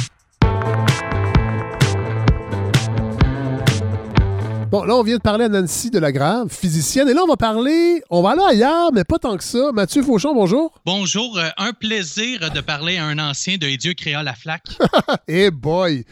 [4.74, 7.08] Bon, là, on vient de parler à Nancy de la Grave, physicienne.
[7.08, 9.70] Et là, on va parler, on va aller ailleurs, mais pas tant que ça.
[9.72, 10.74] Mathieu Fauchon, bonjour.
[10.84, 11.38] Bonjour.
[11.38, 14.66] Euh, un plaisir de parler à un ancien de Dieu créa la flaque.
[15.28, 16.04] Eh boy!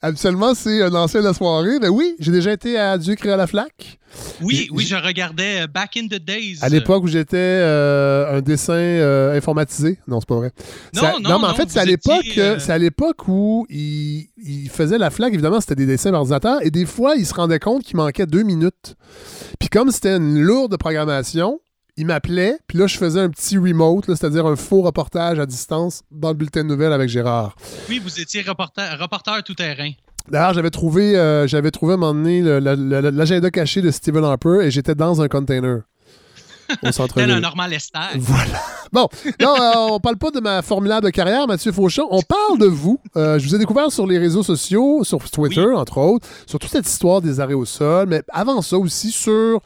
[0.00, 1.78] Habituellement, c'est un ancien de la soirée.
[1.78, 3.98] Mais oui, j'ai déjà été à Dieu créa la flaque.
[4.42, 6.58] Oui, oui, je regardais euh, Back in the Days.
[6.62, 9.98] À l'époque où j'étais euh, un dessin euh, informatisé.
[10.06, 10.52] Non, c'est pas vrai.
[10.94, 14.68] Non, non, non, mais en fait, c'est à l'époque, c'est à l'époque où il, il,
[14.70, 15.32] faisait la flaque.
[15.32, 16.58] Évidemment, c'était des dessins d'ordinateur.
[16.62, 18.96] Et des fois, il se rendait compte qu'il manquait deux minutes.
[19.58, 21.60] Puis comme c'était une lourde programmation,
[21.96, 26.02] il m'appelait, puis là, je faisais un petit remote, c'est-à-dire un faux reportage à distance
[26.10, 27.56] dans le bulletin de nouvelles avec Gérard.
[27.88, 29.92] Oui, vous étiez reporter, reporter tout-terrain.
[30.28, 34.58] D'ailleurs, j'avais trouvé, euh, j'avais trouvé à un moment donné l'agenda caché de Stephen Harper
[34.62, 35.82] et j'étais dans un container.
[36.82, 37.30] Au centre-ville.
[37.30, 38.10] un normal Esther.
[38.16, 38.60] Voilà.
[38.92, 39.08] Bon,
[39.40, 42.06] non, euh, on parle pas de ma formidable carrière, Mathieu Fauchon.
[42.10, 43.00] On parle de vous.
[43.16, 46.70] Euh, je vous ai découvert sur les réseaux sociaux, sur Twitter, entre autres, sur toute
[46.70, 49.60] cette histoire des arrêts au sol, mais avant ça aussi sur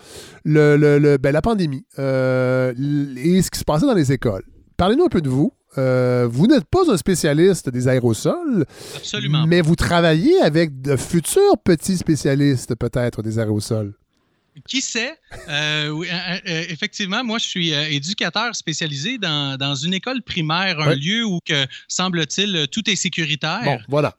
[0.45, 4.45] le, le, ben, la pandémie et ce qui se passait dans les écoles.
[4.77, 5.53] Parlez-nous un peu de vous.
[5.79, 8.65] Euh, vous n'êtes pas un spécialiste des aérosols.
[9.47, 13.95] Mais vous travaillez avec de futurs petits spécialistes, peut-être, des aérosols.
[14.69, 15.15] Qui sait?
[15.49, 16.03] Euh,
[16.69, 21.67] effectivement, moi, je suis éducateur spécialisé dans, dans, une école primaire, un lieu où, que
[21.89, 23.63] semble-t-il, tout est sécuritaire.
[23.65, 24.15] Bon, voilà.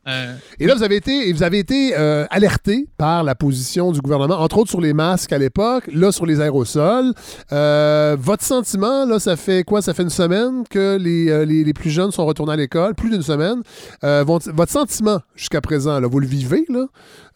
[0.60, 4.58] Et là, vous avez été, vous avez été alerté par la position du gouvernement, entre
[4.58, 7.14] autres sur les masques à l'époque, là, sur les aérosols.
[7.50, 9.82] votre sentiment, là, ça fait quoi?
[9.82, 13.10] Ça fait une semaine que les, les, les plus jeunes sont retournés à l'école, plus
[13.10, 13.62] d'une semaine.
[14.02, 16.86] votre sentiment jusqu'à présent, là, vous le vivez là,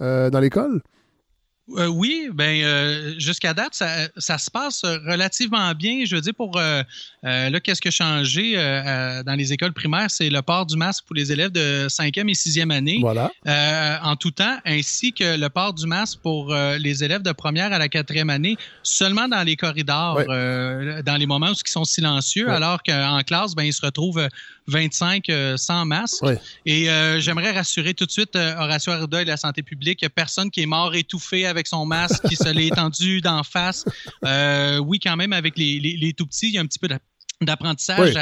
[0.01, 0.81] euh, dans l'école?
[1.78, 6.04] Euh, oui, ben euh, jusqu'à date, ça, se passe relativement bien.
[6.06, 8.56] Je veux dire, pour là, qu'est-ce qui a changé
[9.25, 12.34] dans les écoles primaires, c'est le port du masque pour les élèves de 5e et
[12.34, 12.99] 6e année.
[13.01, 13.32] Voilà.
[14.04, 17.80] en tout temps, ainsi que le port du masque pour les élèves de première à
[17.80, 22.84] la quatrième année, seulement dans les corridors, dans les moments où ils sont silencieux, alors
[22.84, 24.28] qu'en classe, ben, ils se retrouvent
[24.67, 26.23] 25 euh, sans masque.
[26.65, 30.06] Et euh, j'aimerais rassurer tout de suite euh, Horacio Arruda et la santé publique.
[30.13, 33.85] Personne qui est mort étouffé avec son masque, qui se l'est étendu d'en face.
[34.23, 36.97] oui, quand même, avec les, les, tout petits, il y a un petit peu de
[37.41, 38.15] d'apprentissage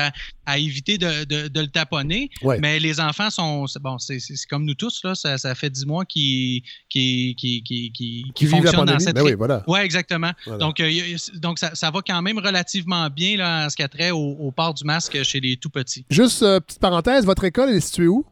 [0.46, 2.30] à, éviter de, de, le taponner.
[2.60, 3.66] Mais les enfants sont.
[3.82, 4.20] Bon, c'est
[4.50, 7.92] comme nous tous, là, ça, ça fait dix mois qu'ils qui, qui, qui,
[8.34, 9.16] qui, fonctionnent dans cette.
[9.16, 9.64] Ben oui, voilà.
[9.68, 10.32] ouais, exactement.
[10.60, 10.92] Donc, euh,
[11.36, 14.18] donc ça, ça, va quand même relativement bien là, en ce qui a trait au,
[14.18, 16.06] au, port du masque chez les tout petits.
[16.10, 18.26] Juste, euh, petite parenthèse, votre école est située où?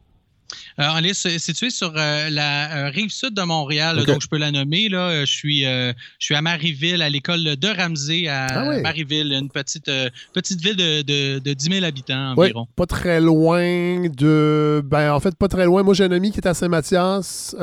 [0.79, 4.37] Euh, on est situé sur euh, la euh, rive sud de Montréal, donc je peux
[4.37, 4.89] la nommer.
[4.89, 5.25] Là.
[5.25, 9.91] Je, suis, je suis à Marieville, à l'école de Ramsey, à ah Marieville, une petite,
[10.33, 12.67] petite ville de, de, 10 000 habitants environ.
[12.75, 14.81] pas très loin de.
[14.85, 15.83] Ben, en fait, pas très loin.
[15.83, 17.55] Moi, j'ai un ami qui est à Saint-Mathias,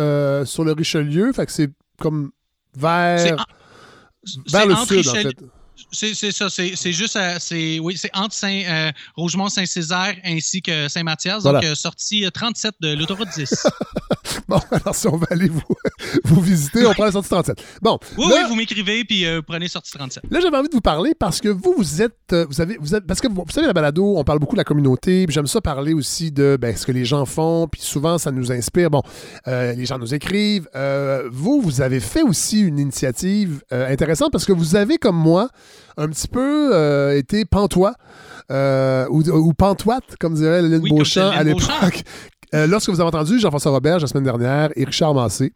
[0.44, 1.32] sur le Richelieu.
[1.32, 2.30] Fait que c'est comme
[2.76, 3.46] vers.
[4.50, 5.36] vers le sud, en fait.
[5.90, 11.64] C'est ça, c'est juste c'est oui, entre Saint euh, Rougemont Saint-Césaire ainsi que Saint-Mathias, donc
[11.64, 13.66] euh, sortie 37 euh, de l'autoroute 10.
[14.48, 15.62] bon, alors si on va aller vous,
[16.24, 17.62] vous visiter, on prend la sortie 37.
[17.80, 17.98] Bon.
[18.16, 20.24] Oui, oui, vous m'écrivez puis vous prenez sortie 37.
[20.30, 23.06] Là, j'avais envie de vous parler parce que vous, vous êtes vous avez vous êtes,
[23.06, 25.60] parce que vous, savez la balado, on parle beaucoup de la communauté, puis j'aime ça
[25.60, 28.90] parler aussi de ben, ce que les gens font, puis souvent ça nous inspire.
[28.90, 29.02] Bon,
[29.46, 30.68] les gens nous écrivent.
[31.30, 35.48] vous, vous avez fait aussi une initiative intéressante parce que vous avez comme moi
[35.96, 37.94] un petit peu euh, été pantois.
[38.50, 42.02] Euh, ou, ou, pantoite, comme dirait Lynn Beauchamp à l'époque.
[42.54, 45.52] Euh, lorsque vous avez entendu Jean-François Robert la semaine dernière et Richard Massé,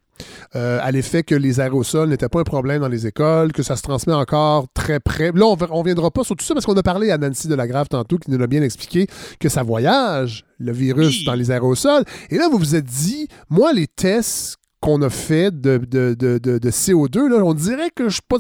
[0.53, 3.83] à l'effet que les aérosols n'étaient pas un problème dans les écoles, que ça se
[3.83, 5.33] transmet encore très près.
[5.35, 7.89] Là, on ne viendra pas sur tout ça parce qu'on a parlé à Nancy Delagrave
[7.89, 9.07] tantôt qui nous a bien expliqué
[9.41, 12.05] que ça voyage, le virus, dans les aérosols.
[12.29, 16.39] Et là, vous vous êtes dit, moi, les tests qu'on a fait de, de, de,
[16.39, 18.37] de CO2, là, on dirait que je suis pas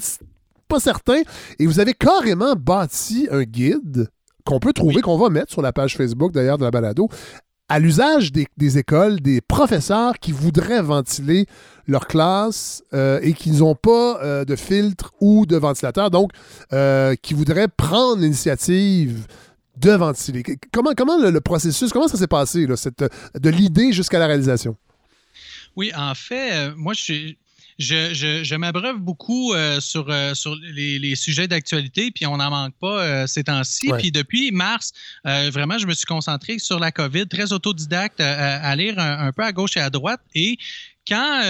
[0.72, 1.20] pas certain.
[1.58, 4.08] Et vous avez carrément bâti un guide
[4.44, 7.08] qu'on peut trouver, qu'on va mettre sur la page Facebook d'ailleurs de la balado,
[7.68, 11.46] à l'usage des, écoles, des professeurs qui voudraient ventiler
[11.87, 16.30] leur classe euh, et qui n'ont pas euh, de filtre ou de ventilateur, donc
[16.72, 19.26] euh, qui voudraient prendre l'initiative
[19.76, 20.42] de ventiler.
[20.72, 23.04] Comment, comment le, processus, comment ça s'est passé, là, cette,
[23.38, 24.76] de l'idée jusqu'à la réalisation?
[25.76, 27.38] Oui, en fait, moi, je suis
[27.83, 33.03] je, m'abreuve beaucoup euh, sur, euh, sur les, sujets d'actualité, puis on n'en manque pas
[33.03, 33.90] euh, ces temps-ci.
[33.99, 34.92] Puis depuis mars,
[35.25, 39.53] vraiment, je me suis concentré sur la COVID, très autodidacte, à, lire un, peu à
[39.53, 40.21] gauche et à droite.
[40.35, 40.57] Et
[41.07, 41.42] quand,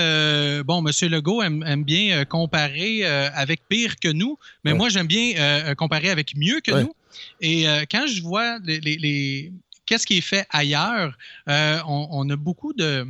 [0.64, 1.10] bon, M.
[1.10, 6.60] Legault aime, bien comparer avec pire que nous, mais moi, j'aime bien comparer avec mieux
[6.60, 6.94] que nous.
[7.40, 9.52] Et quand je vois les,
[9.86, 11.16] qu'est-ce qui est fait ailleurs,
[11.46, 13.06] on a beaucoup de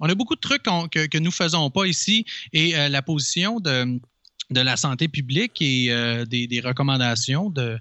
[0.00, 3.60] on a beaucoup de trucs que, nous ne faisons pas ici et euh, la position
[3.60, 3.98] de,
[4.50, 7.78] de, la santé publique et euh, des, recommandations de,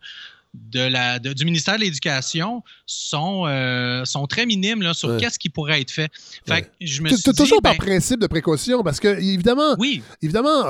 [0.54, 5.50] de la, du ministère de l'Éducation sont, euh, sont très minimes là, sur qu'est-ce qui
[5.50, 6.12] pourrait être fait.
[6.48, 10.04] fait je me suis toujours par ben principe de précaution, parce que évidemment, oui.
[10.22, 10.66] évidemment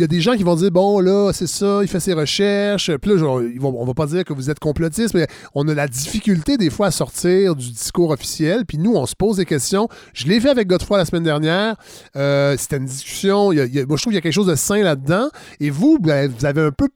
[0.00, 2.90] y a des gens qui vont dire bon là c'est ça, il fait ses recherches.
[2.96, 5.88] Puis là, genre, on va pas dire que vous êtes complotiste, mais on a la
[5.88, 8.64] difficulté des fois à sortir du discours officiel.
[8.66, 9.88] Puis nous, on se pose des questions.
[10.12, 11.76] Je l'ai fait avec Godefroy la semaine dernière.
[12.16, 13.52] Euh, c'était une discussion.
[13.52, 15.28] moi, je trouve qu'il y a quelque chose de sain là-dedans.
[15.60, 16.88] Et vous, ben, vous avez un peu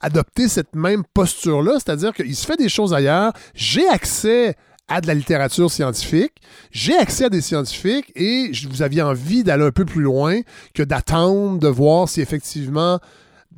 [0.00, 3.32] adopté cette même posture-là, c'est-à-dire qu'il se fait des choses ailleurs.
[3.54, 4.54] J'ai accès
[4.88, 6.32] à de la littérature scientifique.
[6.70, 10.40] J'ai accès à des scientifiques et vous aviez envie d'aller un peu plus loin
[10.74, 12.98] que d'attendre, de voir si effectivement,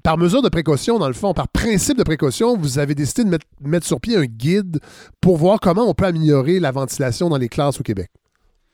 [0.03, 3.39] par mesure de précaution, dans le fond, par principe de précaution, vous avez décidé de
[3.61, 4.81] mettre, sur pied un guide
[5.21, 8.11] pour voir comment on peut améliorer la ventilation dans les classes au Québec.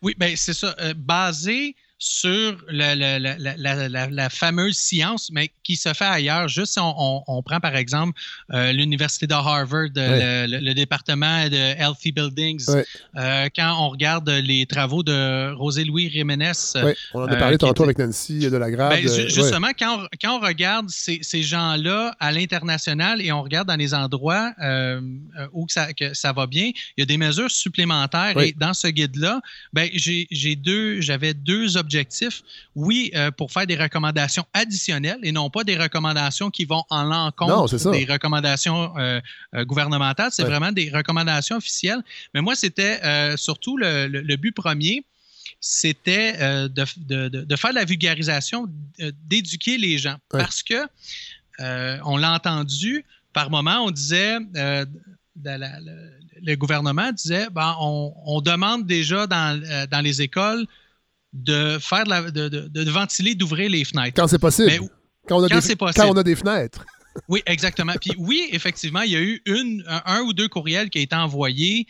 [0.02, 0.74] Oui, bien c'est ça.
[0.80, 6.48] Euh, basé sur la, fameuse science, mais qui se fait ailleurs.
[6.48, 8.18] Juste si on, prend par exemple
[8.52, 12.66] euh, l'Université de Harvard, le, département de Healthy Buildings,
[13.16, 16.52] euh, quand on regarde les travaux de Rosé-Louis Jiménez.
[17.14, 18.90] on en a parlé tantôt avec Nancy de la Grave.
[18.90, 24.52] Ben, justement, quand on, regarde ces, gens-là à l'international et on regarde dans les endroits
[25.52, 28.38] où ça, que ça va bien, il y a des mesures supplémentaires.
[28.38, 29.40] Et dans ce guide-là,
[29.72, 29.88] ben,
[30.56, 31.85] deux, j'avais deux objectifs.
[32.74, 37.04] Oui, euh, pour faire des recommandations additionnelles et non pas des recommandations qui vont en
[37.04, 39.20] l'encontre des recommandations euh,
[39.54, 40.30] euh, gouvernementales.
[40.32, 42.02] C'est vraiment des recommandations officielles.
[42.34, 45.04] Mais moi, c'était surtout le, but premier
[45.60, 46.34] c'était
[46.68, 46.84] de,
[47.56, 48.66] faire de la vulgarisation,
[49.24, 50.16] d'éduquer les gens.
[50.28, 50.86] Parce que
[52.04, 54.36] on l'a entendu, par moment, on disait,
[56.42, 60.66] le gouvernement disait, ben, on, demande déjà dans, dans les écoles
[61.36, 64.14] de faire de, ventiler, d'ouvrir les fenêtres.
[64.16, 64.88] Quand c'est possible.
[65.28, 66.84] quand, on a des, quand on a des fenêtres.
[67.28, 67.92] oui, exactement.
[68.00, 71.16] Puis oui, effectivement, il y a eu une, un, ou deux courriels qui ont été
[71.16, 71.86] envoyés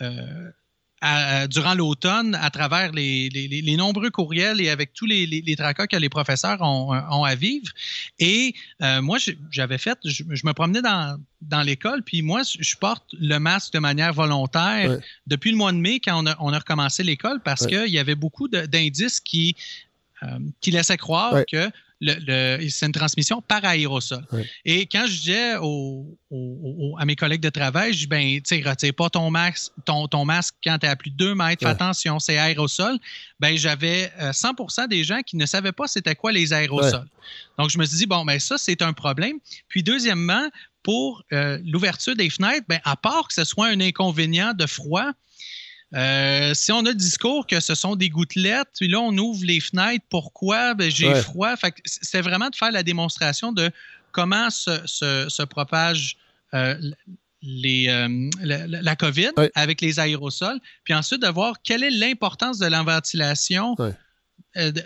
[0.00, 0.50] euh,
[1.48, 6.08] durant l'automne à travers les, nombreux courriels et avec tous les, les, tracas que les
[6.08, 7.70] professeurs ont, à vivre.
[8.18, 9.18] Et euh, moi,
[9.50, 13.78] j'avais fait, je, me promenais dans, dans l'école, puis moi, je porte le masque de
[13.78, 17.98] manière volontaire depuis le mois de mai quand on a, recommencé l'école parce qu'il y
[17.98, 19.56] avait beaucoup d'indices qui,
[20.22, 21.70] euh, qui laissaient croire que
[22.70, 24.24] c'est une transmission par aérosol.
[24.64, 25.52] Et quand je disais
[26.98, 30.08] à mes collègues de travail, je dis, ben, tu sais, retire pas ton masque, ton,
[30.08, 32.98] ton masque quand tu es à plus de 2 mètres, fais attention, c'est aérosol.
[33.40, 37.08] Ben, j'avais 100 euh, des gens qui ne savaient pas c'était quoi les aérosols.
[37.58, 39.38] Donc, je me suis dit, bon, ben, ça, c'est un problème.
[39.68, 40.48] Puis, deuxièmement,
[40.82, 45.12] pour euh, l'ouverture des fenêtres, ben, à part que ce soit un inconvénient de froid,
[45.94, 49.44] euh, si on a le discours que ce sont des gouttelettes, puis là, on ouvre
[49.44, 50.74] les fenêtres, pourquoi?
[50.74, 51.54] Ben, j'ai froid.
[51.84, 53.70] c'est vraiment de faire la démonstration de
[54.12, 56.16] comment se, propage
[56.54, 56.76] euh,
[57.42, 62.66] les, euh, la, COVID avec les aérosols, puis ensuite de voir quelle est l'importance de
[62.66, 63.76] la ventilation.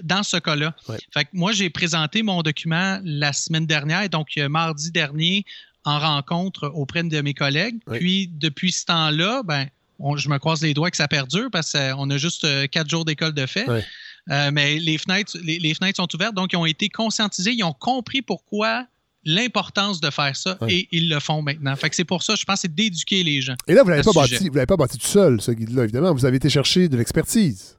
[0.03, 0.75] dans ce cas-là.
[1.12, 5.45] Fait moi, j'ai présenté mon document la semaine dernière, donc mardi dernier,
[5.85, 7.79] en rencontre auprès de mes collègues.
[7.92, 9.69] Puis, depuis ce temps-là, ben,
[10.17, 13.05] je me croise les doigts que ça perdure parce qu'on a juste euh, quatre jours
[13.05, 13.67] d'école de fait.
[13.69, 17.73] Euh, mais les fenêtres, les, fenêtres sont ouvertes, donc ils ont été conscientisés, ils ont
[17.73, 18.87] compris pourquoi
[19.25, 21.75] l'importance de faire ça et ils le font maintenant.
[21.77, 23.55] Fait que c'est pour ça, je pense, c'est d'éduquer les gens.
[23.67, 26.13] Et là, vous ne l'avez pas, bâti, pas bâti tout seul, ce guide-là, évidemment.
[26.13, 27.79] Vous avez été chercher de l'expertise.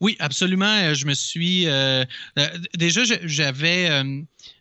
[0.00, 0.66] Oui, absolument.
[0.66, 1.66] Euh, je me suis.
[2.74, 4.02] déjà, j'avais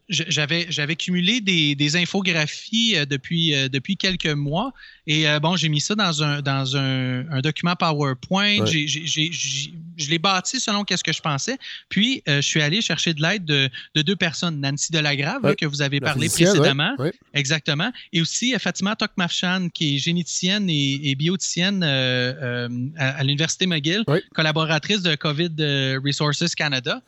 [0.10, 4.72] j'avais j'avais cumulé des, des infographies euh, depuis euh, depuis quelques mois.
[5.08, 8.66] Et euh, bon j'ai mis ça dans un dans un, un document PowerPoint.
[8.66, 11.58] Je l'ai bâti selon qu'est-ce que je pensais.
[11.90, 15.82] Puis je suis allé chercher de l'aide de, de, deux personnes Nancy Delagrave que vous
[15.82, 16.96] avez parlé précédemment.
[17.34, 17.92] Exactement.
[18.12, 25.16] Et aussi Fatima Tokmafchan qui est généticienne et, et bioticienne à, l'université McGill collaboratrice de
[25.16, 25.56] COVID
[26.04, 27.02] Resources Canada.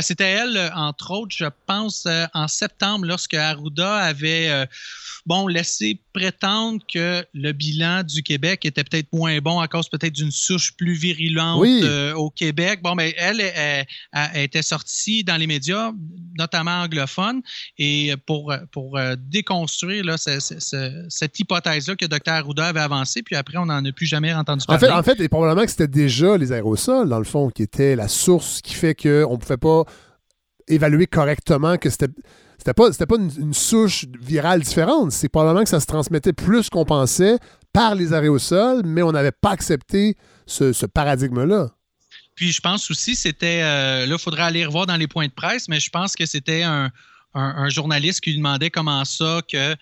[0.00, 4.66] C'était elle entre autres je pense en en septembre, lorsque Arruda avait euh,
[5.26, 10.12] bon, laissé prétendre que le bilan du Québec était peut-être moins bon à cause peut-être
[10.12, 12.80] d'une souche plus virulente euh, au Québec.
[12.82, 13.40] Bon, mais elle,
[14.34, 15.92] était sortie dans les médias,
[16.38, 17.42] notamment anglophones,
[17.78, 22.32] et pour, pour euh, déconstruire cette hypothèse-là que Dr.
[22.32, 24.84] Arruda avait avancée, puis après, on n'en a plus jamais entendu parler.
[24.84, 27.62] En fait, en fait et probablement que c'était déjà les aérosols, dans le fond, qui
[27.62, 29.84] étaient la source qui fait qu'on ne pouvait pas
[30.68, 32.08] évaluer correctement que c'était
[32.58, 35.12] c'était pas, une, souche virale différente.
[35.12, 37.36] C'est probablement que ça se transmettait plus qu'on pensait
[37.74, 41.70] par les aérosols, mais on n'avait pas accepté ce, paradigme-là.
[42.34, 43.60] Puis je pense aussi, c'était.
[43.62, 46.24] Euh, là, il faudrait aller revoir dans les points de presse, mais je pense que
[46.26, 46.90] c'était un,
[47.34, 49.76] un, journaliste qui lui demandait comment ça que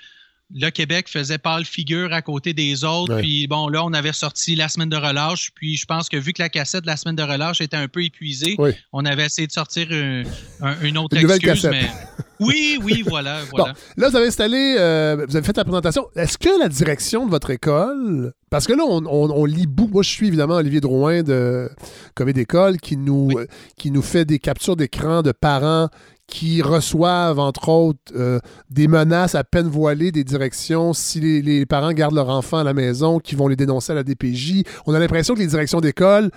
[0.54, 3.18] le Québec faisait pâle figure à côté des autres.
[3.18, 5.50] Puis bon, là, on avait sorti la semaine de relâche.
[5.54, 7.88] Puis je pense que vu que la cassette de la semaine de relâche était un
[7.88, 8.56] peu épuisée,
[8.92, 11.64] on avait essayé de sortir une autre excuse.
[11.70, 11.90] Mais...
[12.42, 13.40] Oui, oui, voilà.
[13.50, 13.74] voilà.
[13.96, 16.08] là, vous avez installé, euh, vous avez fait la présentation.
[16.16, 19.92] Est-ce que la direction de votre école, parce que là, on, lit beaucoup.
[19.92, 21.70] Moi, je suis évidemment Olivier Drouin de
[22.14, 23.30] Comité d'école qui nous,
[23.76, 25.88] qui nous fait des captures d'écran de parents
[26.26, 28.38] qui reçoivent, entre autres, euh,
[28.70, 32.74] des menaces à peine voilées des directions si les, parents gardent leur enfant à la
[32.74, 34.62] maison, qui vont les dénoncer à la DPJ.
[34.86, 36.30] On a l'impression que les directions d'école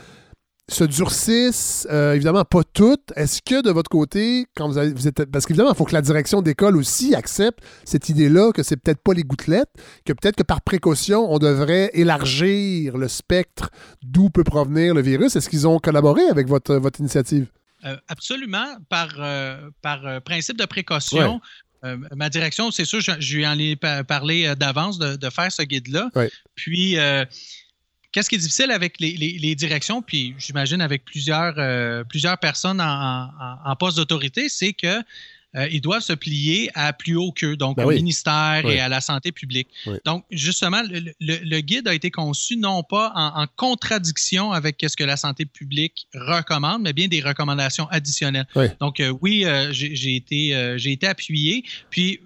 [0.68, 3.14] se durcissent, euh, évidemment pas toutes.
[3.16, 5.26] Est-ce que de votre côté, quand vous, avez, êtes...
[5.26, 9.02] Parce qu'évidemment, il faut que la direction d'école aussi accepte cette idée-là que c'est peut-être
[9.02, 9.70] pas les gouttelettes,
[10.06, 13.70] que peut-être que par précaution, on devrait élargir le spectre
[14.04, 15.36] d'où peut provenir le virus.
[15.36, 17.48] Est-ce qu'ils ont collaboré avec votre, votre initiative?
[17.84, 21.42] Euh, absolument, par, euh, par principe de précaution.
[22.16, 26.10] ma direction, c'est sûr, je, lui en ai parlé d'avance de, faire ce guide-là.
[26.56, 26.98] Puis,
[28.16, 33.76] Qu'est-ce qui est difficile avec les, directions, puis j'imagine avec plusieurs, euh, plusieurs personnes en,
[33.78, 35.02] poste d'autorité, c'est que
[35.56, 38.90] euh, ils doivent se plier à plus haut qu'eux, donc ben au ministère et à
[38.90, 39.70] la santé publique.
[40.04, 45.18] Donc, justement, le, guide a été conçu non pas en, contradiction avec ce que la
[45.18, 48.48] santé publique recommande, mais bien des recommandations additionnelles.
[48.80, 51.64] Donc, euh, oui, j'ai été, j'ai été appuyé.
[51.90, 52.20] Puis,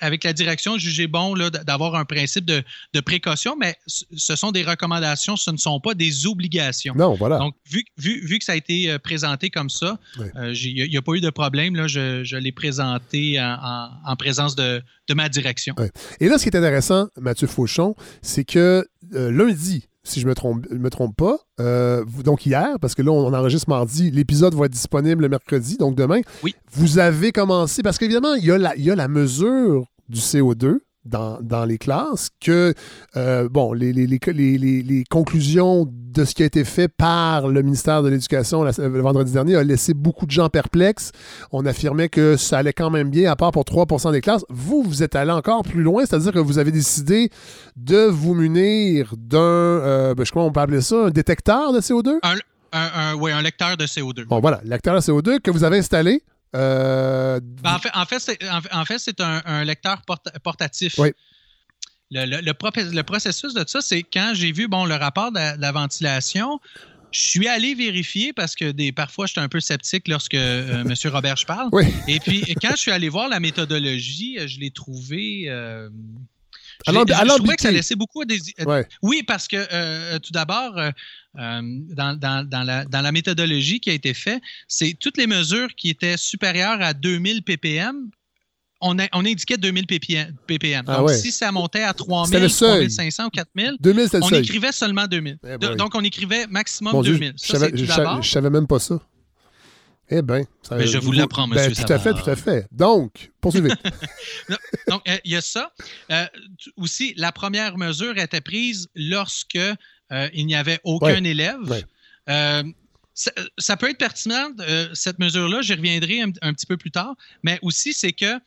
[0.00, 1.34] avec la direction, jugé bon
[1.64, 2.64] d'avoir un principe de,
[3.00, 6.94] précaution, mais ce sont des recommandations, ce ne sont pas des obligations.
[6.96, 7.38] Non, voilà.
[7.38, 9.98] Donc, vu, vu, que ça a été euh, présenté comme ça,
[10.36, 11.76] euh, il n'y a, pas eu de problème.
[11.76, 14.82] Là, je, l'ai présenté en, présence de,
[15.14, 15.74] ma direction.
[16.20, 20.30] Et là, ce qui est intéressant, Mathieu Fauchon, c'est que euh, lundi, si je ne
[20.30, 21.38] me trompe, me trompe pas.
[21.60, 25.76] Euh, donc hier, parce que là, on, enregistre mardi, l'épisode va être disponible le mercredi,
[25.76, 26.20] donc demain.
[26.42, 26.54] Oui.
[26.72, 28.44] Vous avez commencé, parce qu'évidemment, il,
[28.76, 32.74] il y a la mesure du CO2 dans, les classes que,
[33.16, 38.02] euh, bon, les, les, les, conclusions de ce qui a été fait par le ministère
[38.02, 41.12] de l'Éducation le vendredi dernier a laissé beaucoup de gens perplexes.
[41.52, 44.44] On affirmait que ça allait quand même bien, à part pour 3% des classes.
[44.48, 47.30] Vous, vous êtes allé encore plus loin, c'est-à-dire que vous avez décidé
[47.76, 51.80] de vous munir d'un, euh, ben, je crois qu'on peut appeler ça, un détecteur de
[51.80, 52.18] CO2?
[52.22, 54.26] Un, oui, un lecteur de CO2.
[54.26, 56.22] Bon, voilà, lecteur de CO2 que vous avez installé
[56.54, 57.90] euh, ben, en fait,
[58.72, 60.02] en fait, c'est un, lecteur
[60.42, 60.98] portatif.
[60.98, 61.12] Oui.
[62.10, 66.60] Le, processus de ça, c'est quand j'ai vu bon, le rapport de la, ventilation,
[67.10, 70.94] je suis allé vérifier parce que des, parfois, j'étais un peu sceptique lorsque euh, M.
[71.12, 71.70] Robert je parle.
[72.06, 75.46] Et puis, quand je suis allé voir la méthodologie, je l'ai trouvé.
[75.48, 75.88] Euh,
[76.86, 78.38] je, trouvais que ça laissait beaucoup à des...
[79.02, 80.90] Oui, parce que euh, tout d'abord, euh,
[81.38, 81.60] euh,
[81.90, 86.94] dans, la, méthodologie qui a été faite, c'est toutes les mesures qui étaient supérieures à
[86.94, 88.10] 2000 ppm,
[88.80, 90.84] on, on indiquait 2000 ppm.
[90.86, 93.76] Ah Donc, si ça montait à 3000, 3500 ou 4000,
[94.20, 95.38] on écrivait seulement 2000.
[95.42, 97.34] Eh ben donc, on écrivait maximum 2000.
[97.36, 99.00] je, je savais même pas ça.
[100.10, 100.42] Eh bien,
[100.72, 101.84] Mais je vous l'apprends, ben, monsieur.
[101.84, 102.66] tout à fait, tout à fait.
[102.72, 103.70] Donc, poursuivez.
[104.88, 105.72] Donc, euh, il y a ça.
[106.10, 106.26] Euh,
[106.76, 111.84] aussi, la première mesure était prise lorsque euh, il n'y avait aucun élève.
[112.26, 114.50] Ça, peut être pertinent,
[114.92, 118.38] cette mesure-là, j'y reviendrai un, petit peu plus tard, mais aussi, c'est que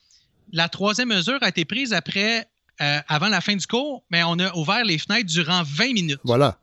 [0.52, 2.48] la troisième mesure a été prise après,
[2.80, 6.20] avant la fin du cours, mais on a ouvert les fenêtres durant 20 minutes.
[6.24, 6.60] Voilà.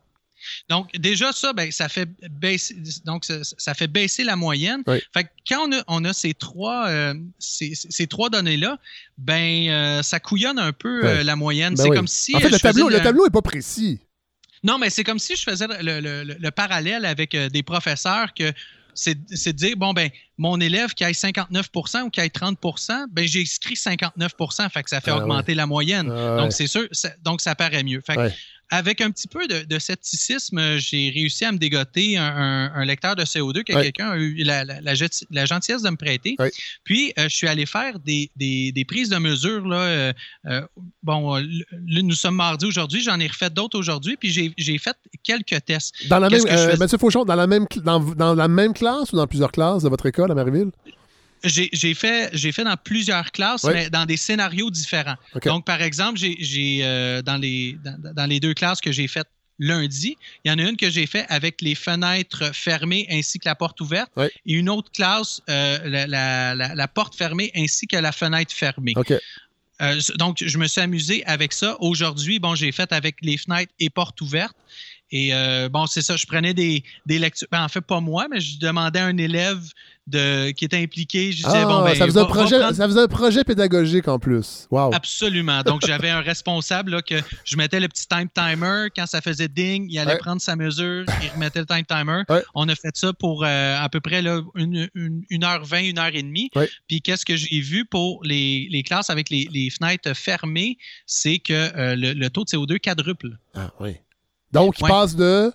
[0.69, 2.75] Donc, déjà, ça, ben, ça, fait baisser,
[3.05, 4.83] donc, ça, fait baisser la moyenne.
[5.13, 8.77] Fait quand on a, ces trois, euh, ces, trois données-là,
[9.17, 11.75] ben, euh, ça couillonne un peu euh, la moyenne.
[11.75, 12.35] Ben c'est comme si.
[12.35, 13.99] En fait, le tableau, le tableau n'est pas précis.
[14.63, 18.51] Non, mais c'est comme si je faisais le, parallèle avec des professeurs que
[18.95, 23.27] c'est de dire, bon, ben, mon élève qui a 59% ou qui a 30% ben,
[23.27, 26.09] j'ai inscrit 59% fait que ça fait ah augmenter la moyenne.
[26.09, 26.87] Ah donc, c'est sûr,
[27.23, 28.01] donc ça paraît mieux.
[28.01, 28.15] Fait
[28.71, 33.63] avec un petit peu de, scepticisme, j'ai réussi à me dégoter un, lecteur de CO2
[33.63, 36.35] que quelqu'un a eu la, gentillesse de me prêter.
[36.83, 39.67] Puis, euh, je suis allé faire des, prises de mesure.
[39.67, 40.13] Là, euh,
[40.47, 40.61] euh,
[41.03, 41.39] bon,
[41.87, 46.07] nous sommes mardi aujourd'hui, j'en ai refait d'autres aujourd'hui, puis j'ai fait quelques tests.
[46.07, 46.41] Dans la même,
[46.99, 50.31] Fauchon, dans la, même, dans la même classe ou dans plusieurs classes de votre école
[50.31, 50.71] à Marieville?
[51.45, 55.15] J'ai fait, fait dans plusieurs classes, mais dans des scénarios différents.
[55.45, 59.27] Donc, par exemple, j'ai euh, dans, les, dans, les deux classes que j'ai faites
[59.57, 63.47] lundi, il y en a une que j'ai fait avec les fenêtres fermées ainsi que
[63.47, 68.53] la porte ouverte, et une autre classe, euh, la, porte fermée ainsi que la fenêtre
[68.53, 68.93] fermée.
[69.81, 71.75] Euh, donc, je me suis amusé avec ça.
[71.79, 74.55] Aujourd'hui, bon, j'ai fait avec les fenêtres et portes ouvertes.
[75.11, 75.31] Et
[75.71, 77.47] bon, c'est ça, je prenais des, des lectures.
[77.51, 79.61] Ben, en fait, pas moi, mais je demandais à un élève
[80.07, 81.31] de, qui était impliqué.
[81.31, 84.19] Je disais, bon, ah, ben, ça, faisait un projet, ça faisait un projet pédagogique en
[84.19, 84.67] plus.
[84.69, 84.93] Wow.
[84.93, 85.61] Absolument.
[85.63, 88.87] Donc, j'avais un responsable là, que je mettais le petit time timer.
[88.95, 92.23] Quand ça faisait ding, il allait prendre sa mesure, il remettait le time timer.
[92.53, 95.99] On a fait ça pour euh, à peu près là, une, une, heure vingt, une
[95.99, 96.49] heure et demie.
[96.87, 101.39] Puis, qu'est-ce que j'ai vu pour les, les classes avec les, les, fenêtres fermées, c'est
[101.39, 103.37] que euh, le, taux de CO2 quadruple.
[103.55, 103.95] Ah oui.
[104.51, 105.51] Donc, il passe de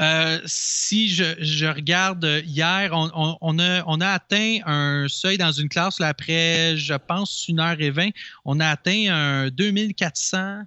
[0.00, 6.94] euh, si je, regarde hier, on, a, atteint un seuil dans une classe, après, je
[6.94, 8.10] pense, une heure et vingt,
[8.44, 10.62] on a atteint un 2400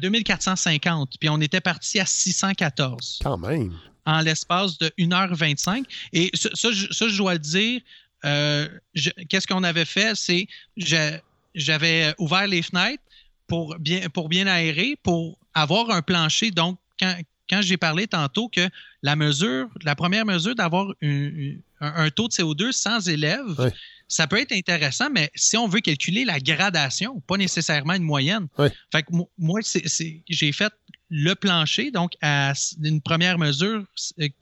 [0.00, 3.20] 2450, puis on était parti à 614.
[3.22, 3.72] Quand même.
[4.06, 5.84] En l'espace de 1h25.
[6.12, 7.80] Et ça, ça, je dois le dire,
[8.24, 8.68] euh,
[9.28, 10.14] qu'est-ce qu'on avait fait?
[10.14, 10.48] C'est
[11.54, 13.02] j'avais ouvert les fenêtres
[13.46, 16.50] pour bien, pour bien aérer, pour avoir un plancher.
[16.50, 17.14] Donc, quand,
[17.48, 18.68] quand j'ai parlé tantôt que
[19.02, 23.72] la mesure, la première mesure d'avoir un, taux de CO2 sans élèves,
[24.08, 28.48] ça peut être intéressant, mais si on veut calculer la gradation, pas nécessairement une moyenne.
[28.92, 30.72] Fait que moi, j'ai fait
[31.10, 33.84] le plancher, donc à une première mesure,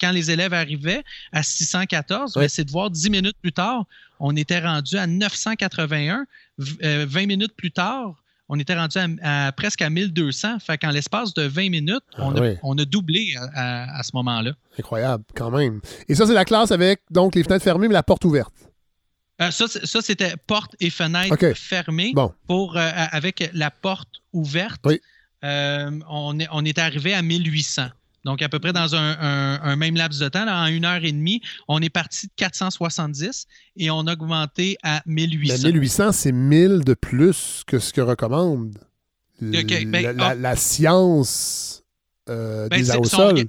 [0.01, 3.85] quand les élèves arrivaient à 614, ben, c'est de voir 10 minutes plus tard,
[4.21, 6.27] on était rendu à 981.
[6.59, 10.59] 20 euh, minutes plus tard, on était rendu à, presque à 1200.
[10.61, 12.31] Fait qu'en l'espace de 20 minutes, ah
[12.63, 14.53] on, a, doublé à, ce moment-là.
[14.79, 15.81] Incroyable, quand même.
[16.09, 18.53] Et ça, c'est la classe avec donc les fenêtres fermées, mais la porte ouverte.
[19.41, 22.13] Euh, ça, c'était porte et fenêtre fermées.
[22.47, 24.87] Pour, euh, avec la porte ouverte,
[25.45, 27.87] euh, on, est, on est arrivé à 1800.
[28.25, 31.41] Donc, à peu près dans un, même laps de temps, en une heure et demie,
[31.69, 33.47] on est parti de 470
[33.77, 35.67] et on a augmenté à 1800.
[35.69, 38.79] 1800, c'est 1000 de plus que ce que recommande
[39.41, 40.35] ben, ah.
[40.35, 41.83] la, science
[42.29, 43.47] euh, ben, des aérosols.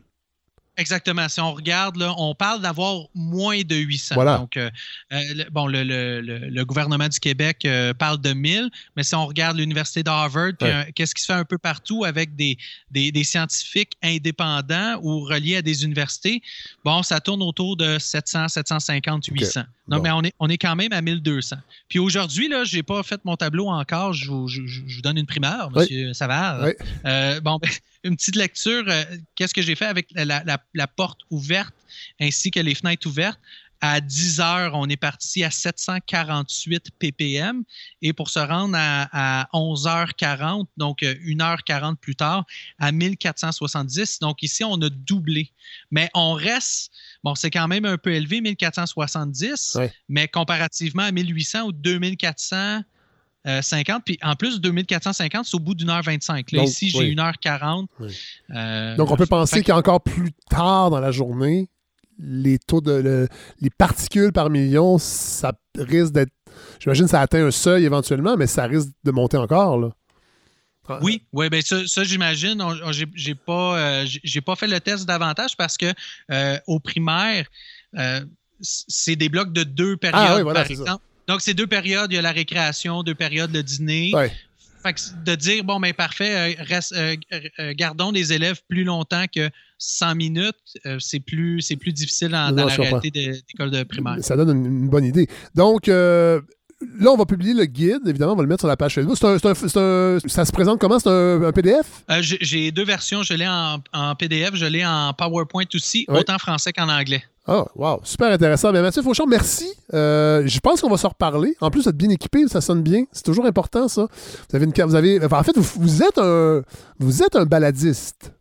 [0.76, 1.30] Exactement.
[1.30, 4.15] Si on regarde, là, on parle d'avoir moins de 800.
[4.15, 4.38] Voilà.
[4.39, 4.71] Donc, euh,
[5.11, 5.19] euh,
[5.51, 10.53] bon, le, gouvernement du Québec euh, parle de 1000, mais si on regarde l'Université d'Harvard,
[10.95, 12.57] qu'est-ce qui se fait un peu partout avec des,
[12.89, 16.41] des, scientifiques indépendants ou reliés à des universités,
[16.84, 19.61] bon, ça tourne autour de 700, 750, 800.
[19.88, 21.57] Non, mais on est, on est quand même à 1200.
[21.89, 24.13] Puis aujourd'hui, là, je n'ai pas fait mon tableau encore.
[24.13, 24.47] Je vous,
[25.03, 26.13] donne une primeur, M.
[26.13, 26.65] Savard.
[27.43, 27.69] bon, ben,
[28.04, 28.84] une petite lecture.
[28.88, 29.04] Euh,
[29.36, 31.74] qu'est-ce que j'ai fait avec la, porte ouverte
[32.20, 33.39] ainsi que les fenêtres ouvertes?
[33.86, 37.64] À 10 heures, on est parti à 748 ppm
[38.01, 42.45] et pour se rendre à, 11h40, donc 1h40 euh, plus tard,
[42.80, 44.20] à 1470.
[44.20, 45.51] Donc ici, on a doublé.
[45.91, 46.93] Mais on reste,
[47.26, 49.78] bon, c'est quand même un peu élevé, 1470,
[50.08, 52.84] mais comparativement à 1800 ou 2400,
[53.46, 53.96] 50.
[53.96, 56.52] Euh, puis en plus, 2450, c'est au bout d'une heure 25.
[56.52, 57.89] Là, ici, j'ai une heure 40.
[58.52, 61.70] Euh, Donc, on peut penser qu'encore plus tard dans la journée,
[62.20, 63.28] les taux de
[63.60, 66.32] les particules par million, ça risque d'être.
[66.80, 69.80] J'imagine que ça atteint un seuil éventuellement, mais ça risque de monter encore.
[69.80, 69.89] Là.
[71.02, 72.62] Oui, oui, ben ça, j'imagine.
[73.16, 75.94] J'ai pas, euh, j'ai pas fait le test davantage parce que
[76.68, 77.48] au primaire,
[78.62, 81.04] c'est des blocs de deux périodes, ah, oui, voilà, par exemple.
[81.28, 82.11] Donc, c'est deux périodes.
[82.11, 84.11] Il y a la récréation, deux périodes de dîner.
[84.84, 87.15] Fait que de dire, bon, ben parfait, euh, reste, euh,
[87.59, 90.55] euh, gardons des élèves plus longtemps que 100 minutes,
[90.99, 94.17] c'est plus, plus difficile dans, la réalité d'école de, primaire.
[94.19, 95.28] Ça donne une, bonne idée.
[95.55, 95.89] Donc,
[97.00, 99.18] Là, on va publier le guide, évidemment, on va le mettre sur la page Facebook.
[99.18, 101.00] ça se présente comment?
[101.00, 101.86] C'est un, PDF?
[102.22, 103.24] J'ai deux versions.
[103.24, 107.24] Je l'ai en, PDF, je l'ai en PowerPoint aussi, autant français qu'en anglais.
[107.46, 108.72] Ah, wow, super intéressant.
[108.72, 109.68] Bien, Mathieu Fauchon, merci.
[109.94, 111.56] Euh, je pense qu'on va se reparler.
[111.60, 113.04] En plus, vous êtes bien équipé, ça sonne bien.
[113.12, 114.08] C'est toujours important, ça.
[114.50, 116.62] Vous avez une vous avez, en fait, vous, êtes un,
[117.00, 118.32] vous êtes un baladiste.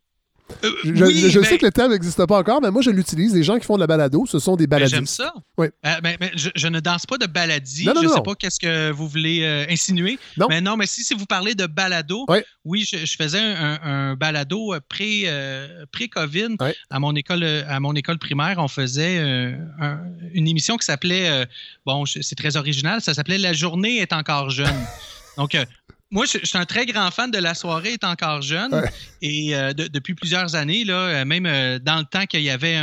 [0.65, 3.35] Euh, je, sais que le terme n'existe pas encore, mais moi, je l'utilise.
[3.35, 4.95] Les gens qui font de la balado, ce sont des ben, baladistes.
[4.95, 5.33] J'aime ça.
[5.59, 5.69] Oui.
[5.87, 7.85] Euh, ben, ben, je, ne danse pas de baladie.
[7.85, 10.19] je ne sais pas qu'est-ce que vous voulez euh, insinuer.
[10.37, 10.47] Non.
[10.49, 12.27] Mais non, mais si, si vous parlez de balado,
[12.65, 16.57] oui, je, faisais un, balado pré-COVID
[16.91, 18.57] à, mon école, à mon école primaire.
[18.59, 19.19] On faisait
[20.33, 21.47] une émission qui s'appelait,
[21.87, 24.69] bon, c'est très original, ça s'appelait La journée est encore jeune.
[25.37, 25.57] Donc,
[26.13, 28.83] moi, je, suis un très grand fan de La soirée est encore jeune.
[29.23, 32.77] Et euh, depuis plusieurs années, là, euh, même euh, dans le temps qu'il y avait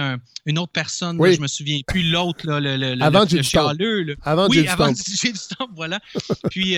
[0.48, 4.48] une autre personne, je je me souviens plus l'autre, le, le, avant le, le Avant
[4.50, 6.00] oui, avant J'ai du temps, voilà.
[6.50, 6.76] Puis,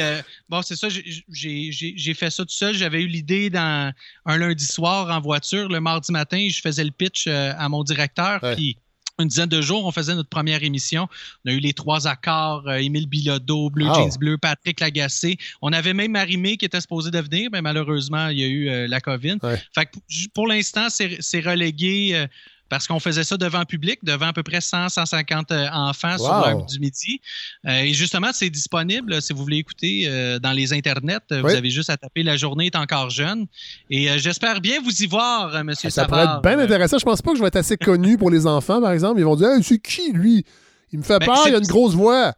[0.50, 0.90] bon, c'est ça,
[1.30, 2.76] j'ai fait ça tout seul.
[2.76, 3.94] J'avais eu l'idée dans
[4.26, 5.70] un lundi soir en voiture.
[5.70, 8.42] Le mardi matin, je faisais le pitch à mon directeur.
[8.56, 8.76] Puis,
[9.22, 11.08] une dizaine de jours, on faisait notre première émission.
[11.46, 15.38] On a eu les trois accords, euh, Émile Bilodeau, Bleu Jeans Bleu, Patrick Lagacé.
[15.62, 18.70] On avait même Marimé qui était supposé de venir, mais malheureusement, il y a eu
[18.70, 19.38] euh, la COVID.
[19.74, 19.90] Fait
[20.34, 22.28] pour l'instant, c'est relégué euh,
[22.72, 26.34] parce qu'on faisait ça devant public, devant à peu près 100, 150 euh, enfants sur
[26.34, 27.20] l'heure du midi.
[27.68, 31.20] Euh, et justement, c'est disponible si vous voulez écouter euh, dans les internets.
[31.30, 33.46] Vous avez juste à taper La journée est encore jeune.
[33.90, 36.98] Et j'espère bien vous y voir, Monsieur Ça pourrait être bien intéressant.
[36.98, 39.20] Je pense pas que je vais être assez connu pour les enfants, par exemple.
[39.20, 40.46] Ils vont dire c'est qui, lui?
[40.94, 42.34] Il me fait ben, peur, il a une grosse voix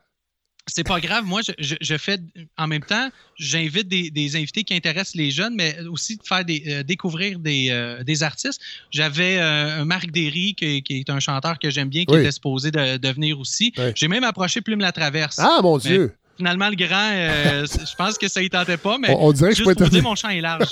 [0.67, 1.25] c'est pas grave.
[1.25, 2.19] Moi, je, fais
[2.57, 6.83] en même temps, j'invite des, invités qui intéressent les jeunes, mais aussi de faire euh,
[6.83, 8.61] découvrir euh, des, artistes.
[8.91, 12.71] J'avais euh, un Marc Derry, qui, est un chanteur que j'aime bien, qui était supposé
[12.71, 13.73] de, venir aussi.
[13.95, 15.39] J'ai même approché Plume la Traverse.
[15.39, 16.13] Ah, mon Dieu!
[16.37, 19.57] Finalement, le grand, euh, je pense que ça y tentait pas, mais on, dirait que
[19.57, 20.67] je peux mon champ est large.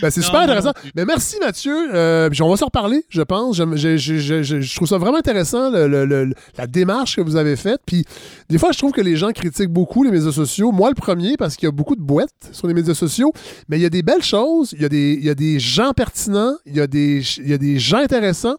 [0.00, 0.72] ben, c'est super intéressant.
[0.94, 1.94] Mais merci, Mathieu.
[1.94, 3.56] Euh, on va se reparler, je pense.
[3.56, 7.80] Je, je, trouve ça vraiment intéressant, la démarche que vous avez faite.
[7.86, 8.04] Puis,
[8.48, 10.72] des fois, je trouve que les gens critiquent beaucoup les médias sociaux.
[10.72, 13.32] Moi, le premier, parce qu'il y a beaucoup de boîtes sur les médias sociaux.
[13.68, 14.72] Mais il y a des belles choses.
[14.72, 16.54] Il y a des, il y a des gens pertinents.
[16.66, 18.56] Il y a des, il y a des gens intéressants.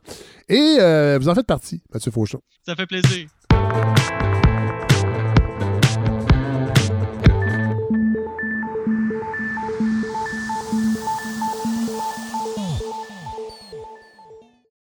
[0.50, 2.42] Et euh, vous en faites partie, Mathieu Fauchon.
[2.66, 3.28] Ça fait plaisir.